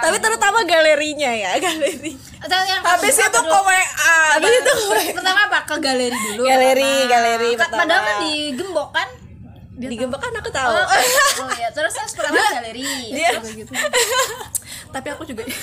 tapi 0.00 0.16
terutama 0.18 0.58
galerinya 0.62 1.30
ya 1.30 1.50
galeri 1.62 2.12
yang 2.40 2.80
Habis 2.82 3.16
itu 3.16 3.40
ke 3.42 3.58
WA. 3.60 3.80
habis 4.32 4.52
itu 4.54 4.72
Pertama 5.12 5.40
apa? 5.46 5.58
Ke 5.62 5.76
galeri 5.76 6.16
dulu 6.26 6.42
galeri 6.42 6.80
pertama. 6.82 7.10
galeri 7.12 7.50
pertama. 7.54 7.78
Padahal 7.78 8.00
kan 8.02 8.16
digembok 8.22 8.88
kan? 8.90 9.08
Digembok 9.76 10.20
kan 10.20 10.32
aku 10.34 10.48
tahu. 10.50 10.72
Oh, 10.72 10.84
oh 11.42 11.52
ya 11.54 11.68
terus 11.70 11.92
terus 11.92 12.12
pertama 12.12 12.40
galeri 12.50 12.84
dia 13.12 13.36
gitu. 13.44 13.72
Tapi 14.90 15.08
aku 15.08 15.22
juga 15.22 15.44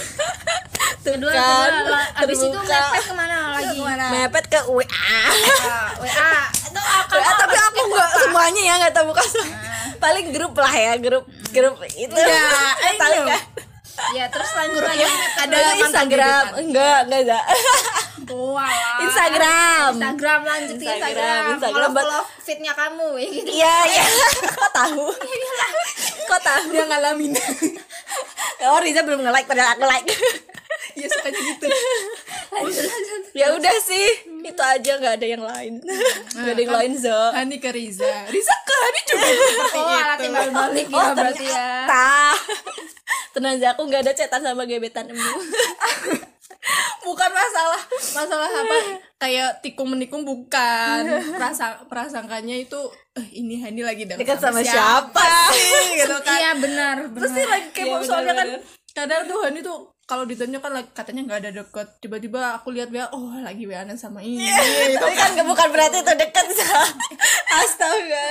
Kedua, 0.99 1.31
kan, 1.31 1.71
kedua. 1.71 1.87
La- 1.89 2.11
Abis 2.19 2.39
itu 2.41 2.57
mepet 2.57 3.03
ke 3.03 3.13
mana 3.13 3.35
lagi? 3.55 3.79
mepet 4.11 4.45
ke 4.47 4.59
WA 4.67 4.83
Ah, 4.83 5.87
WA 5.97 6.31
Itu 6.51 6.79
WA 7.09 7.31
tapi 7.37 7.57
aku 7.57 7.81
nggak 7.87 8.09
semuanya 8.17 8.61
ya 8.61 8.73
nggak 8.77 8.93
tahu 8.93 9.05
buka 9.09 9.23
semua. 9.23 9.55
paling 9.97 10.29
grup 10.29 10.53
lah 10.53 10.69
ya 10.69 10.93
grup 10.95 11.25
grup 11.49 11.75
itu. 11.89 12.13
Tahu 13.01 13.21
kan 13.25 13.41
ya 14.15 14.25
terus 14.29 14.51
lagi. 14.53 14.77
Ada 15.37 15.57
Instagram 15.81 16.43
enggak 16.61 16.97
enggak 17.07 17.21
enggak. 17.25 17.45
Wah, 18.27 18.67
Instagram. 19.07 19.91
Instagram 19.95 20.39
lanjut 20.43 20.75
Instagram, 20.75 20.99
Instagram. 20.99 21.43
Instagram, 21.55 21.89
Follow, 21.95 22.23
fitnya 22.43 22.73
kamu 22.75 23.07
ya 23.15 23.27
gitu. 23.31 23.49
iya 23.55 23.75
iya. 23.87 24.05
Kok 24.51 24.71
tahu? 24.75 25.05
Kok 26.27 26.41
tahu? 26.43 26.63
Dia 26.75 26.83
ngalamin. 26.91 27.31
Oh 28.67 28.79
Riza 28.83 29.07
belum 29.07 29.23
nge 29.23 29.31
like 29.31 29.47
padahal 29.47 29.79
aku 29.79 29.85
like. 29.87 30.07
Ya 30.97 31.07
sukanya 31.07 31.39
gitu. 31.39 31.65
Ya 33.37 33.53
udah 33.53 33.75
sih 33.79 34.07
itu 34.43 34.61
aja 34.65 34.91
nggak 34.97 35.13
ada 35.21 35.27
yang 35.29 35.43
lain. 35.45 35.73
Nggak 36.35 36.53
ada 36.57 36.61
yang 36.67 36.75
lain 36.83 36.91
zo. 36.99 37.19
Hani 37.31 37.61
ke 37.63 37.69
Riza. 37.71 38.27
Riza 38.27 38.55
ke 38.65 38.75
Hani 38.75 38.99
juga. 39.07 39.27
Oh, 39.77 39.87
alat 39.87 40.17
itu 40.19 40.23
timbal 40.25 40.49
balik 40.51 40.87
ya 40.89 41.07
berarti 41.15 41.45
ya. 41.47 41.69
Tenang 43.37 43.61
aja 43.61 43.77
aku 43.77 43.85
nggak 43.85 44.01
ada 44.01 44.13
cetan 44.17 44.41
sama 44.41 44.65
gebetan 44.65 45.13
emu. 45.13 45.21
Bukan 47.05 47.29
masalah 47.29 47.81
masalah 48.17 48.49
apa? 48.49 48.77
Kayak 49.21 49.61
tikung 49.61 49.93
menikung 49.93 50.25
bukan. 50.25 51.05
Prasa, 51.37 51.85
prasangkanya 51.85 52.57
itu 52.57 52.81
eh, 53.13 53.27
ini 53.37 53.61
Hani 53.61 53.85
lagi 53.85 54.09
dekat 54.09 54.25
dekat 54.25 54.39
sama 54.41 54.65
siapa 54.65 55.53
sih? 55.53 56.01
gitu 56.01 56.17
kan. 56.25 56.33
Iya 56.33 56.51
benar, 56.57 56.95
terus 57.13 57.29
benar. 57.29 57.37
dia 57.37 57.45
lagi 57.47 57.69
kepo 57.77 57.95
Iya, 58.01 58.07
soalnya 58.09 58.33
kan 58.33 58.47
kadang 58.97 59.21
tuh 59.29 59.39
Hani 59.45 59.59
tuh 59.61 59.79
kalau 60.07 60.23
ditanya 60.23 60.63
kan 60.63 60.71
katanya 60.95 61.21
nggak 61.27 61.39
ada 61.43 61.51
deket 61.51 61.87
tiba-tiba 61.99 62.55
aku 62.55 62.71
lihat 62.71 62.87
dia 62.95 63.11
oh 63.11 63.27
lagi 63.43 63.67
wa 63.67 63.83
sama 63.99 64.23
ini 64.23 64.39
gitu 64.39 65.03
tapi 65.03 65.15
kan 65.19 65.35
bukan 65.43 65.67
berarti 65.67 65.99
itu 65.99 66.13
dekat 66.15 66.47
Sa. 66.55 66.79
astaga 67.59 68.27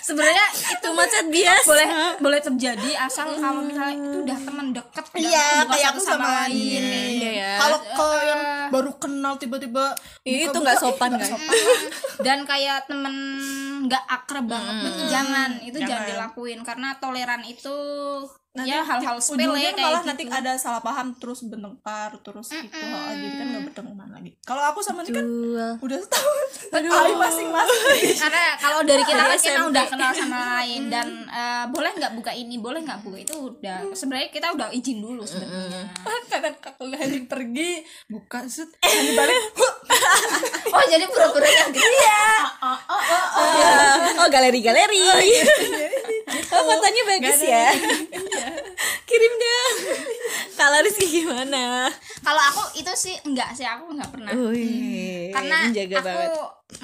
Sebenarnya 0.00 0.46
itu 0.50 0.88
macet 0.90 1.26
biasa 1.30 1.66
boleh 1.68 1.88
boleh 2.18 2.40
terjadi 2.42 2.90
asal 3.06 3.30
kalau 3.38 3.62
misalnya 3.62 3.94
itu 3.94 4.18
udah 4.26 4.38
teman 4.42 4.66
deket 4.74 5.04
Iya, 5.20 5.68
kayak 5.68 5.88
aku 5.94 6.00
sama 6.00 6.26
lain. 6.48 6.56
ini. 6.56 7.02
Iya 7.20 7.30
ya. 7.30 7.52
kalau 7.60 7.78
kalau 7.94 8.18
yang 8.24 8.42
baru 8.72 8.92
kenal 8.98 9.36
tiba-tiba 9.38 9.94
itu 10.24 10.50
nggak 10.50 10.78
sopan 10.80 11.14
kan 11.14 11.30
dan 12.26 12.42
kayak 12.48 12.88
temen 12.90 13.14
nggak 13.86 14.02
akrab 14.08 14.48
banget 14.50 14.74
itu 14.90 15.02
jangan 15.12 15.50
itu 15.62 15.78
jangan. 15.78 15.90
Jangan. 15.92 16.08
dilakuin 16.10 16.60
karena 16.66 16.88
toleran 16.98 17.42
itu 17.46 17.76
Nanti 18.50 18.74
ya 18.74 18.82
hal-hal 18.82 19.14
sepele 19.22 19.54
kayak 19.54 19.78
malah 19.78 20.02
gitu. 20.02 20.10
nanti 20.10 20.22
ada 20.26 20.58
salah 20.58 20.82
paham 20.82 21.14
terus 21.22 21.46
bertengkar 21.46 22.18
terus 22.18 22.50
gitu. 22.50 22.82
Ha, 22.82 23.14
jadi 23.14 23.34
kan 23.38 23.46
nggak 23.46 23.62
berteman 23.70 24.10
lagi. 24.10 24.34
Kalau 24.42 24.62
aku 24.66 24.82
sama 24.82 25.06
ini 25.06 25.14
kan 25.14 25.26
udah 25.78 25.98
setahun. 26.02 26.46
Aduh. 26.74 26.90
Masing-masing. 27.14 28.10
Karena 28.26 28.58
kalau 28.58 28.82
dari 28.82 29.06
kita 29.06 29.22
kan 29.22 29.38
kita 29.38 29.60
udah 29.70 29.84
kenal 29.86 30.10
sama 30.10 30.38
lain 30.58 30.90
dan 30.90 31.06
eh, 31.30 31.64
boleh 31.70 31.94
nggak 31.94 32.12
buka 32.18 32.34
ini 32.34 32.58
boleh 32.58 32.82
nggak 32.82 33.06
buka 33.06 33.22
itu 33.22 33.34
udah 33.38 33.86
sebenarnya 33.94 34.34
kita 34.34 34.50
udah 34.50 34.74
izin 34.74 34.98
dulu 34.98 35.22
sebenarnya. 35.22 35.86
Kadang 36.34 36.58
kalau 36.58 36.90
Hani 36.90 37.30
pergi 37.30 37.86
buka 38.10 38.50
set 38.50 38.66
Hani 38.82 39.14
balik 39.14 39.38
oh 40.74 40.84
jadi 40.90 41.06
pura-pura 41.06 41.46
yang 41.46 41.70
gitu? 41.70 41.86
Oh 44.18 44.26
galeri 44.26 44.58
galeri. 44.58 45.06
Oh 46.50 46.62
fotonya 46.66 47.02
bagus 47.14 47.40
ya 47.46 47.70
kalau 50.60 50.78
Rizky 50.84 51.06
gimana? 51.24 51.88
Kalau 52.20 52.42
aku 52.52 52.62
itu 52.76 52.92
sih 52.92 53.16
enggak 53.24 53.56
sih 53.56 53.64
aku 53.64 53.96
nggak 53.96 54.12
pernah. 54.12 54.32
Wih, 54.36 55.32
karena 55.32 55.56
menjaga 55.64 55.96
aku 55.96 56.06
banget. 56.06 56.30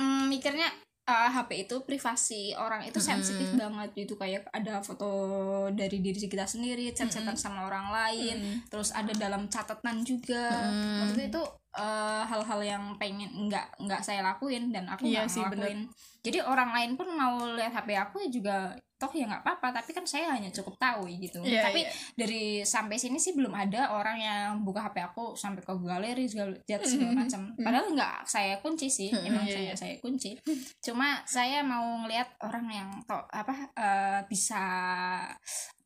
mm, 0.01 0.23
mikirnya 0.33 0.69
eh, 1.07 1.29
HP 1.29 1.69
itu 1.69 1.77
privasi. 1.85 2.57
Orang 2.57 2.83
itu 2.89 2.97
sensitif 2.99 3.53
banget 3.53 3.93
gitu 3.93 4.17
kayak 4.17 4.49
ada 4.51 4.81
foto 4.81 5.09
dari 5.77 6.01
diri 6.01 6.17
kita 6.17 6.49
sendiri 6.49 6.89
chat-chatan 6.97 7.37
sama 7.37 7.69
orang 7.69 7.93
lain. 7.93 8.65
Terus 8.73 8.97
ada 8.97 9.13
dalam 9.13 9.47
catatan 9.53 10.01
juga. 10.03 10.73
Waktu 11.05 11.29
itu 11.29 11.43
eh, 11.77 12.23
hal-hal 12.25 12.61
yang 12.65 12.85
pengen 12.97 13.29
nggak 13.53 13.77
nggak 13.85 14.01
saya 14.01 14.25
lakuin 14.25 14.73
dan 14.73 14.89
aku 14.89 15.05
Iya 15.05 15.29
nggak 15.29 15.29
sih, 15.29 15.45
ngelakuin. 15.45 15.81
Jadi 16.25 16.39
orang 16.43 16.71
lain 16.73 16.91
pun 16.99 17.07
mau 17.13 17.39
lihat 17.55 17.71
HP 17.71 17.89
aku 17.95 18.25
ya 18.25 18.29
juga 18.33 18.57
toh 18.97 19.13
ya 19.13 19.29
nggak 19.29 19.45
apa-apa 19.45 19.81
tapi 19.81 19.93
kan 19.93 20.05
saya 20.09 20.33
hanya 20.33 20.49
cukup 20.49 20.77
tahu 20.81 21.05
gitu. 21.21 21.45
Iya, 21.45 21.69
tapi 21.69 21.85
iya. 21.85 21.93
dari 22.17 22.45
sampai 22.65 22.97
sini 22.97 23.21
sih 23.21 23.37
belum 23.37 23.53
ada 23.53 23.93
orang 23.93 24.17
yang 24.17 24.65
buka 24.65 24.89
HP 24.89 25.05
aku 25.05 25.37
sampai 25.37 25.61
ke 25.61 25.73
galeri 25.85 26.25
segala 26.25 26.57
chat 26.65 26.81
segala 26.81 27.13
macam. 27.13 27.53
Padahal 27.61 27.93
nggak 27.93 28.17
saya 28.25 28.57
kunci 28.65 28.89
sih 28.89 29.13
emang 29.13 29.45
Iya, 29.45 29.53
saya 29.53 29.65
iya. 29.69 29.75
saya 29.77 29.95
kunci. 30.01 30.41
Cuma 30.81 31.21
saya 31.29 31.61
mau 31.61 32.05
ngelihat 32.05 32.41
orang 32.41 32.67
yang 32.73 32.89
to 33.05 33.17
apa 33.31 33.55
eh, 33.77 34.21
bisa 34.27 34.61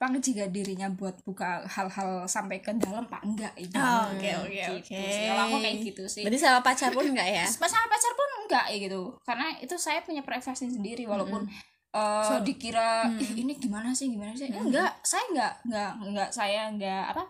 apa 0.00 0.16
ngejaga 0.16 0.48
dirinya 0.48 0.88
buat 0.88 1.20
buka 1.28 1.60
hal-hal 1.68 2.24
sampai 2.24 2.64
ke 2.64 2.72
dalam 2.80 3.04
pak 3.04 3.20
enggak 3.20 3.52
itu 3.60 3.76
Oh, 3.76 4.08
oke, 4.16 4.48
oke, 4.48 4.48
Gitu 4.80 4.96
oke. 4.96 5.28
kalau 5.28 5.42
aku 5.44 5.56
kayak 5.60 5.76
gitu 5.84 6.02
sih. 6.08 6.24
Berarti 6.24 6.40
sama 6.40 6.64
pacar 6.64 6.88
pun 6.88 7.04
enggak 7.04 7.28
ya? 7.28 7.44
Masalah 7.62 7.84
pacar 7.84 8.12
pun 8.16 8.28
enggak 8.46 8.64
ya 8.72 8.76
gitu. 8.80 9.02
Karena 9.28 9.46
itu 9.60 9.74
saya 9.76 10.00
punya 10.00 10.24
privasi 10.24 10.72
sendiri 10.72 11.04
walaupun 11.04 11.44
eh, 11.90 12.40
dikira 12.42 13.10
"Ih, 13.18 13.42
ini 13.42 13.52
gimana 13.58 13.90
sih 13.90 14.06
gimana 14.06 14.30
sih? 14.32 14.46
Enggak 14.46 15.02
saya 15.02 15.24
enggak 15.30 15.52
enggak 15.66 15.90
enggak 16.06 16.30
saya 16.30 16.60
enggak 16.70 17.04
apa 17.10 17.24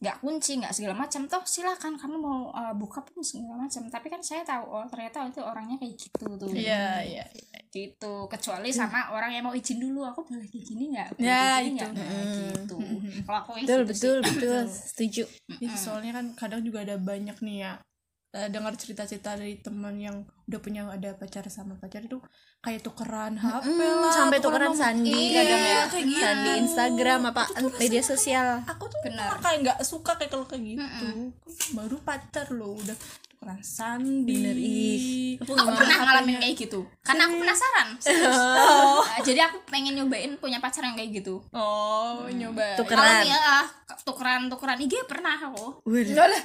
enggak 0.00 0.16
kunci 0.24 0.56
enggak 0.56 0.72
segala 0.72 0.94
macam. 0.96 1.28
Toh 1.28 1.44
silakan 1.44 2.00
kamu 2.00 2.16
mau 2.16 2.48
eh, 2.50 2.72
buka 2.72 3.04
pun 3.04 3.20
segala 3.20 3.68
macam. 3.68 3.84
Tapi 3.86 4.06
kan 4.08 4.20
saya 4.24 4.40
tahu 4.40 4.64
oh 4.64 4.84
ternyata 4.88 5.28
itu 5.28 5.40
orangnya 5.44 5.76
kayak 5.76 5.94
gitu 5.94 6.26
tuh. 6.40 6.48
Iya 6.50 7.04
iya 7.04 7.24
gitu. 7.70 8.26
Kecuali 8.26 8.72
sama 8.72 9.12
orang 9.12 9.30
yang 9.30 9.44
mau 9.44 9.54
izin 9.54 9.78
dulu. 9.78 10.02
Aku 10.02 10.24
boleh 10.24 10.48
kayak 10.48 10.64
gini 10.64 10.84
nggak 10.90 11.08
Ya, 11.20 11.60
gini 11.60 11.76
itu. 11.76 11.86
nggak? 11.86 11.92
Nah, 11.94 12.24
gitu. 12.34 12.76
Kalau 13.22 13.38
aku 13.44 13.50
kayak 13.54 13.66
betul 13.68 13.80
gitu 13.80 13.90
betul 13.92 14.16
sih. 14.16 14.32
betul. 14.34 14.62
Setuju. 14.66 15.22
Ya, 15.60 15.70
soalnya 15.76 16.12
kan 16.16 16.26
kadang 16.34 16.62
juga 16.64 16.82
ada 16.82 16.96
banyak 16.96 17.36
nih 17.38 17.56
ya 17.62 17.72
eh, 18.32 18.48
dengar 18.48 18.74
cerita-cerita 18.74 19.36
dari 19.36 19.60
teman 19.60 20.00
yang 20.00 20.16
udah 20.50 20.60
punya 20.60 20.82
ada 20.84 21.14
pacar 21.14 21.46
sama 21.46 21.74
pacar 21.74 22.02
itu 22.02 22.18
kayak 22.58 22.82
tukeran 22.82 23.34
HP 23.34 23.70
lah 23.70 24.10
sampai 24.10 24.38
tukeran 24.38 24.68
nomor- 24.68 24.82
sandi 24.82 25.14
Iya, 25.30 25.38
kadang 25.38 25.62
ya. 25.62 25.80
kayak 25.86 26.04
gitu. 26.04 26.20
sandi 26.20 26.50
Instagram 26.60 27.20
apa 27.24 27.42
media 27.78 28.02
sosial. 28.02 28.46
aku 28.64 28.84
tuh 28.84 28.98
Benar. 29.00 29.38
kayak 29.38 29.58
nggak 29.62 29.78
suka 29.80 30.12
kayak 30.14 30.28
kalau 30.28 30.44
kayak 30.44 30.74
gitu. 30.76 31.06
Baru 31.72 31.96
pacar 32.00 32.50
lo 32.50 32.74
udah 32.74 32.98
tukeran 33.30 33.62
sandi. 33.62 34.36
Bener, 34.36 34.52
ih. 34.52 35.38
aku 35.38 35.54
aku 35.54 35.70
pernah 35.72 35.96
ngalamin 35.98 36.36
kayak 36.36 36.54
gitu. 36.58 36.80
Karena 37.00 37.24
aku 37.24 37.36
penasaran. 37.38 37.88
Serius. 37.96 38.36
Nah, 39.10 39.26
jadi 39.26 39.40
aku 39.44 39.64
pengen 39.64 39.94
nyobain 39.94 40.32
punya 40.36 40.58
pacar 40.58 40.82
yang 40.82 40.94
kayak 40.94 41.10
gitu. 41.14 41.40
Oh 41.50 42.26
nyoba 42.26 42.74
Tukeran. 42.74 43.00
kalau 43.00 43.24
ya 43.24 43.40
tukeran 44.00 44.42
tukeran. 44.46 44.78
IG 44.78 44.94
pernah 45.04 45.36
aku. 45.36 45.80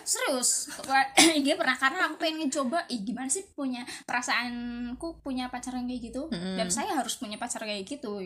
Serius. 0.04 0.72
Tukeran. 0.74 1.06
IG 1.40 1.56
pernah 1.56 1.74
karena 1.74 2.00
aku 2.06 2.16
pengen 2.18 2.44
ngecoba. 2.44 2.84
Ih 2.88 3.02
gimana 3.02 3.28
sih 3.28 3.44
punya 3.50 3.84
perasaanku 4.04 5.24
punya 5.24 5.48
pacar 5.48 5.74
yang 5.74 5.88
kayak 5.88 6.04
gitu 6.06 6.28
dan 6.30 6.68
saya 6.68 6.96
harus 6.96 7.16
punya 7.16 7.36
pacar 7.36 7.64
kayak 7.64 7.88
gitu. 7.88 8.20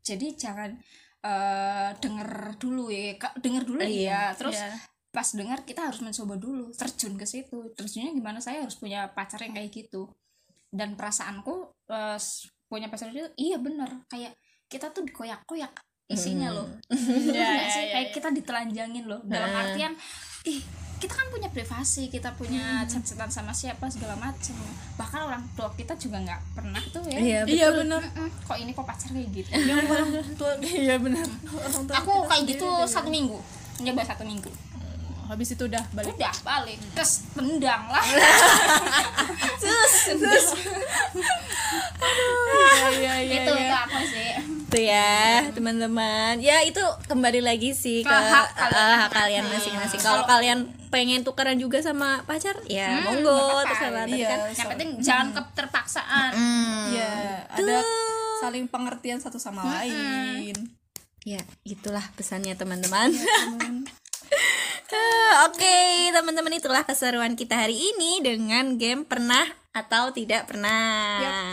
Jadi 0.00 0.36
jangan 0.36 0.76
eh 1.20 1.90
denger 1.96 2.28
dulu 2.56 2.92
ya 2.92 3.16
Kak, 3.16 3.40
denger 3.40 3.64
dulu 3.64 3.80
ya. 3.80 4.36
Terus 4.36 4.54
Iya. 4.54 4.76
pas 5.08 5.28
dengar 5.30 5.62
kita 5.62 5.88
harus 5.88 6.00
mencoba 6.00 6.36
dulu 6.36 6.68
terjun 6.70 7.14
ke 7.14 7.24
situ. 7.24 7.72
Terjunnya 7.72 8.12
gimana? 8.12 8.38
Saya 8.38 8.60
harus 8.60 8.76
punya 8.76 9.08
pacar 9.08 9.40
yang 9.40 9.54
kayak 9.54 9.72
gitu. 9.72 10.12
Dan 10.68 10.92
perasaanku 10.94 11.72
s- 12.14 12.50
punya 12.66 12.90
pacar 12.90 13.08
itu 13.08 13.24
iya 13.36 13.56
bener. 13.56 14.04
Kayak 14.04 14.36
kita 14.66 14.90
tuh 14.90 15.06
dikoyak-koyak 15.06 15.72
isinya 16.04 16.52
loh. 16.52 16.68
Iya, 16.92 17.32
Nggak 17.32 17.48
iya, 17.56 17.72
sih? 17.72 17.80
iya, 17.80 17.92
kayak 17.96 18.10
kita 18.12 18.28
ditelanjangin 18.28 19.04
loh. 19.06 19.24
Dalam 19.24 19.48
artian 19.54 19.96
ih 20.44 20.60
kita 21.00 21.20
kan 21.20 21.26
punya 21.28 21.52
privasi 21.52 22.08
kita 22.08 22.32
punya 22.32 22.80
chat-chatan 22.88 23.28
sama 23.28 23.52
siapa 23.52 23.84
segala 23.92 24.16
macam 24.16 24.56
bahkan 24.96 25.20
orang 25.28 25.42
tua 25.52 25.68
kita 25.76 25.92
juga 26.00 26.16
nggak 26.22 26.40
pernah 26.56 26.80
tuh 26.88 27.04
ya. 27.10 27.18
Iya 27.20 27.40
iya 27.44 27.68
benar. 27.76 28.00
Mm-mm, 28.00 28.28
kok 28.46 28.56
ini 28.56 28.72
kok 28.72 28.86
pacar 28.88 29.10
kayak 29.12 29.28
gitu? 29.34 29.48
Yang 29.52 29.84
orang 29.84 30.08
tua 30.38 30.52
iya 30.86 30.96
benar. 30.96 31.26
Aku 32.00 32.24
kayak 32.24 32.44
gitu 32.48 32.68
satu 32.88 33.12
minggu. 33.12 33.36
Nyoba 33.84 34.00
satu 34.06 34.24
minggu. 34.24 34.48
Habis 35.24 35.56
itu 35.56 35.64
udah 35.68 35.84
balik? 35.92 36.14
Udah 36.16 36.36
balik. 36.44 36.78
Terus 36.96 37.12
tendang 37.36 37.84
lah. 37.92 38.04
Iya 42.84 42.88
iya 43.00 43.14
iya 43.24 43.42
itu 43.44 43.52
itu 43.56 43.74
apa 43.74 43.98
sih 44.04 44.30
Tuh 44.74 44.82
ya 44.82 45.46
teman-teman. 45.54 46.42
Ya 46.42 46.58
itu 46.66 46.82
kembali 47.06 47.38
lagi 47.38 47.70
sih 47.70 48.02
ke, 48.02 48.10
Ke 48.10 48.10
hak 48.10 48.58
kalian. 48.58 48.82
eh, 48.82 48.96
hak 48.98 49.10
kalian 49.14 49.44
masing-masing. 49.46 50.00
Kalau 50.02 50.26
kalian 50.26 50.66
pengen 50.90 51.22
tukeran 51.22 51.62
juga 51.62 51.78
sama 51.78 52.26
pacar 52.26 52.58
ya 52.66 52.98
monggo 53.02 53.30
apa-apa. 53.30 53.70
terserah 53.70 54.06
Iya. 54.06 54.26
kan 54.26 54.40
yang 54.50 54.68
penting 54.74 54.90
jangan 54.98 55.26
keterpaksaan 55.30 56.30
iya 56.90 57.10
ada 57.50 57.82
saling 58.38 58.66
pengertian 58.66 59.22
satu 59.22 59.38
sama 59.38 59.62
lain. 59.62 60.54
Ya 61.22 61.38
itulah 61.62 62.02
pesannya 62.14 62.58
teman-teman. 62.58 63.14
Ah, 64.90 65.46
Oke 65.50 66.10
teman-teman 66.10 66.50
itulah 66.50 66.82
keseruan 66.82 67.34
kita 67.34 67.54
hari 67.54 67.78
ini 67.78 68.22
dengan 68.22 68.74
game 68.74 69.06
pernah 69.06 69.46
atau 69.70 70.10
tidak 70.10 70.50
pernah 70.50 71.50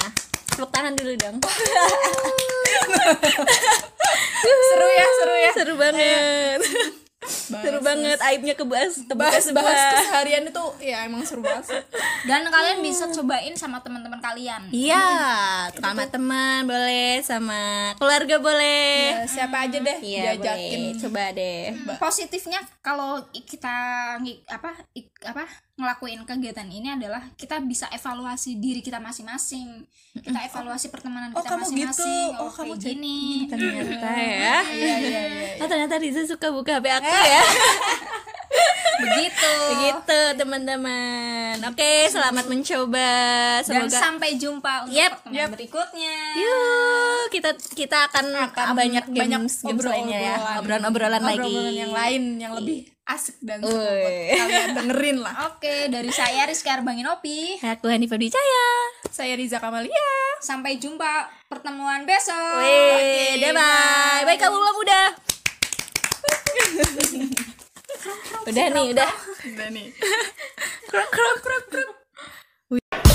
tepuk 0.52 0.70
tangan 0.70 0.94
dulu 0.94 1.14
dong. 1.16 1.38
Seru 4.42 4.88
ya 4.90 5.08
seru 5.20 5.36
ya. 5.36 5.52
Seru 5.54 5.74
banget. 5.78 6.60
Seru 7.22 7.80
banget 7.86 8.18
aibnya 8.26 8.58
bahas 8.66 8.98
kebuka 9.06 9.54
bahas 9.54 9.82
keseharian 9.94 10.42
itu 10.50 10.66
ya 10.82 11.06
emang 11.06 11.22
seru 11.22 11.46
banget 11.46 11.86
dan 12.26 12.42
kalian 12.50 12.82
bisa 12.82 13.06
cobain 13.14 13.54
sama 13.54 13.78
teman-teman 13.86 14.18
kalian. 14.18 14.74
Iya 14.74 15.06
sama 15.78 16.10
teman 16.10 16.66
boleh 16.66 17.22
sama 17.22 17.94
keluarga 18.02 18.42
boleh. 18.42 19.22
Ya, 19.22 19.30
siapa 19.30 19.70
aja 19.70 19.78
deh 19.78 19.98
iya 20.02 20.34
diajakin. 20.34 20.80
boleh. 20.82 20.98
Coba 20.98 21.24
deh. 21.38 21.66
Positifnya 22.02 22.60
kalau 22.82 23.22
kita 23.46 23.78
apa 24.50 24.70
apa 25.30 25.46
ngelakuin 25.82 26.22
kegiatan 26.24 26.64
ini 26.64 26.94
adalah 26.94 27.26
kita 27.34 27.58
bisa 27.60 27.90
evaluasi 27.90 28.56
diri 28.56 28.80
kita 28.80 28.98
masing-masing. 28.98 29.82
Kita 30.14 30.40
evaluasi 30.44 30.88
pertemanan 30.88 31.34
Oh, 31.34 31.40
kita 31.40 31.50
kamu 31.52 31.62
masing-masing 31.66 32.30
gitu. 32.30 32.38
Oh, 32.38 32.46
oh, 32.46 32.52
kamu 32.52 32.74
gini. 32.78 33.20
ternyata 33.50 34.10
ya 34.12 34.60
iya 34.70 34.96
iya 35.00 35.22
iya 35.26 35.50
oh 35.58 35.66
ternyata 35.66 35.96
Riza 35.98 36.22
suka 36.24 36.48
buka 36.48 36.78
HP 36.78 36.86
aku 36.92 37.10
ya. 37.10 37.44
Begitu. 39.02 39.54
Begitu 39.72 40.20
teman-teman. 40.38 41.56
Oke 41.66 42.06
selamat 42.08 42.46
mencoba. 42.46 43.10
Dan 43.64 43.88
semoga 43.88 43.98
sampai 43.98 44.30
jumpa 44.38 44.74
untuk 44.86 44.94
Yep. 44.94 45.12
pertemuan 45.24 45.50
berikutnya. 45.50 46.16
Yuk, 46.38 47.22
kita 47.32 47.50
kita 47.74 47.98
akan, 48.12 48.26
Akan 48.46 48.76
banyak 48.78 49.06
banyak 49.10 49.42
games, 49.42 49.66
lainnya 49.66 50.20
ya, 50.22 50.36
obrolan-obrolan 50.60 51.18
obrolan-obrolan 51.18 51.24
lagi. 51.24 51.50
obrolan 51.50 51.74
yang 51.74 51.94
lain 51.94 52.22
yang 52.38 52.54
lebih 52.54 52.80
asik 53.12 53.36
dan 53.44 53.60
seru 53.60 53.76
buat 53.76 54.14
kalian 54.32 54.72
dengerin 54.80 55.18
lah 55.20 55.36
oke 55.52 55.76
dari 55.92 56.12
saya 56.16 56.48
Rizky 56.48 56.72
Arbanginopi 56.72 57.60
Aku 57.60 57.92
Hanifah 57.92 58.16
Dicaya. 58.16 58.68
saya 59.12 59.36
Riza 59.36 59.60
Kamalia 59.60 60.12
sampai 60.40 60.80
jumpa 60.80 61.28
pertemuan 61.52 62.08
besok 62.08 62.64
Wih, 62.64 63.44
dah 63.44 63.52
bye. 63.52 64.24
Bye 64.24 64.40
kamu 64.40 64.56
ulang 64.56 64.78
udah. 64.80 65.06
udah 68.50 68.66
nih, 68.72 68.86
udah. 68.96 69.12
udah 69.52 69.68
nih 69.70 69.88
Krok 70.90 71.10
krok 71.12 71.38
krok 71.44 71.64
krok. 71.68 73.11